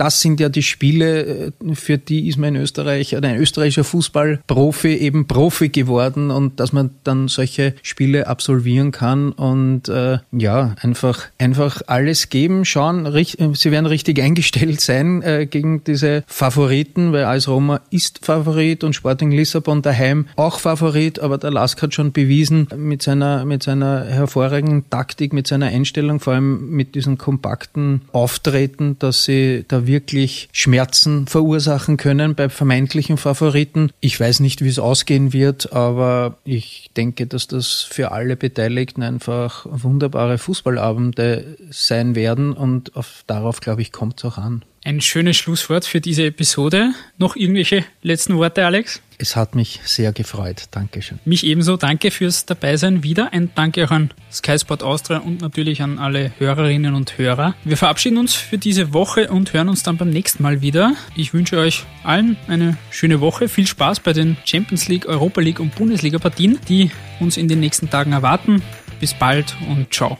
das 0.00 0.22
sind 0.22 0.40
ja 0.40 0.48
die 0.48 0.62
Spiele, 0.62 1.52
äh, 1.62 1.74
für 1.74 1.98
die 1.98 2.26
ist 2.28 2.38
man 2.38 2.54
in 2.54 2.62
Österreich, 2.62 3.14
ein 3.14 3.36
österreichischer 3.36 3.84
Fußballprofi 3.84 4.94
eben 4.94 5.26
Profi 5.26 5.68
geworden 5.68 6.30
und 6.30 6.58
dass 6.58 6.72
man 6.72 6.88
dann 7.04 7.28
solche 7.28 7.74
Spiele 7.82 8.26
absolvieren 8.26 8.92
kann 8.92 9.32
und 9.32 9.90
äh, 9.90 10.18
ja, 10.32 10.74
einfach, 10.80 11.26
einfach 11.38 11.82
alles 11.86 12.30
geben, 12.30 12.64
schauen, 12.64 13.06
sie 13.54 13.70
werden 13.70 13.84
richtig 13.84 14.22
eingestellt 14.22 14.80
sein 14.80 15.20
äh, 15.20 15.46
gegen 15.46 15.84
diese 15.84 16.24
Favoriten, 16.26 17.12
weil 17.12 17.24
AS 17.24 17.46
Roma 17.46 17.82
ist 17.90 18.24
Favorit 18.24 18.84
und 18.84 18.94
Sporting 18.94 19.30
Lissabon 19.30 19.82
daheim 19.82 20.28
auch 20.36 20.60
Favorit, 20.60 21.18
aber 21.18 21.36
der 21.36 21.50
Lask 21.50 21.82
hat 21.82 21.92
schon 21.92 22.12
bewiesen 22.12 22.68
mit 22.74 23.02
seiner, 23.02 23.44
mit 23.44 23.62
seiner 23.62 24.06
hervorragenden 24.06 24.88
Taktik, 24.88 25.34
mit 25.34 25.46
seiner 25.46 25.66
Einstellung, 25.66 26.20
vor 26.20 26.32
allem 26.32 26.70
mit 26.70 26.94
diesem 26.94 27.18
kompakten 27.18 28.00
Auftreten, 28.12 28.96
dass 28.98 29.24
sie 29.24 29.66
da 29.68 29.86
wirklich 29.90 30.48
Schmerzen 30.52 31.26
verursachen 31.26 31.96
können 31.96 32.34
bei 32.34 32.48
vermeintlichen 32.48 33.16
Favoriten. 33.16 33.90
Ich 34.00 34.18
weiß 34.18 34.40
nicht, 34.40 34.62
wie 34.62 34.68
es 34.68 34.78
ausgehen 34.78 35.32
wird, 35.32 35.72
aber 35.72 36.38
ich 36.44 36.90
denke, 36.96 37.26
dass 37.26 37.46
das 37.48 37.82
für 37.82 38.12
alle 38.12 38.36
Beteiligten 38.36 39.02
einfach 39.02 39.66
wunderbare 39.68 40.38
Fußballabende 40.38 41.56
sein 41.70 42.14
werden 42.14 42.52
und 42.52 42.96
auf, 42.96 43.24
darauf, 43.26 43.60
glaube 43.60 43.82
ich, 43.82 43.92
kommt 43.92 44.18
es 44.18 44.24
auch 44.24 44.38
an. 44.38 44.64
Ein 44.84 45.00
schönes 45.00 45.36
Schlusswort 45.36 45.84
für 45.84 46.00
diese 46.00 46.24
Episode. 46.24 46.92
Noch 47.18 47.36
irgendwelche 47.36 47.84
letzten 48.02 48.36
Worte, 48.36 48.64
Alex? 48.64 49.02
Es 49.20 49.36
hat 49.36 49.54
mich 49.54 49.80
sehr 49.84 50.14
gefreut. 50.14 50.64
Dankeschön. 50.70 51.18
Mich 51.26 51.44
ebenso. 51.44 51.76
Danke 51.76 52.10
fürs 52.10 52.46
Dabeisein 52.46 53.02
wieder. 53.02 53.34
Ein 53.34 53.50
Danke 53.54 53.84
auch 53.84 53.90
an 53.90 54.12
Sky 54.32 54.58
Sport 54.58 54.82
Austria 54.82 55.18
und 55.18 55.42
natürlich 55.42 55.82
an 55.82 55.98
alle 55.98 56.32
Hörerinnen 56.38 56.94
und 56.94 57.18
Hörer. 57.18 57.54
Wir 57.64 57.76
verabschieden 57.76 58.16
uns 58.16 58.32
für 58.32 58.56
diese 58.56 58.94
Woche 58.94 59.28
und 59.28 59.52
hören 59.52 59.68
uns 59.68 59.82
dann 59.82 59.98
beim 59.98 60.08
nächsten 60.08 60.42
Mal 60.42 60.62
wieder. 60.62 60.94
Ich 61.16 61.34
wünsche 61.34 61.58
euch 61.58 61.84
allen 62.02 62.38
eine 62.48 62.78
schöne 62.90 63.20
Woche. 63.20 63.50
Viel 63.50 63.66
Spaß 63.66 64.00
bei 64.00 64.14
den 64.14 64.38
Champions 64.46 64.88
League, 64.88 65.04
Europa 65.04 65.42
League 65.42 65.60
und 65.60 65.74
Bundesliga 65.74 66.18
Partien, 66.18 66.58
die 66.70 66.90
uns 67.20 67.36
in 67.36 67.46
den 67.46 67.60
nächsten 67.60 67.90
Tagen 67.90 68.12
erwarten. 68.12 68.62
Bis 69.00 69.12
bald 69.12 69.54
und 69.68 69.92
ciao. 69.92 70.16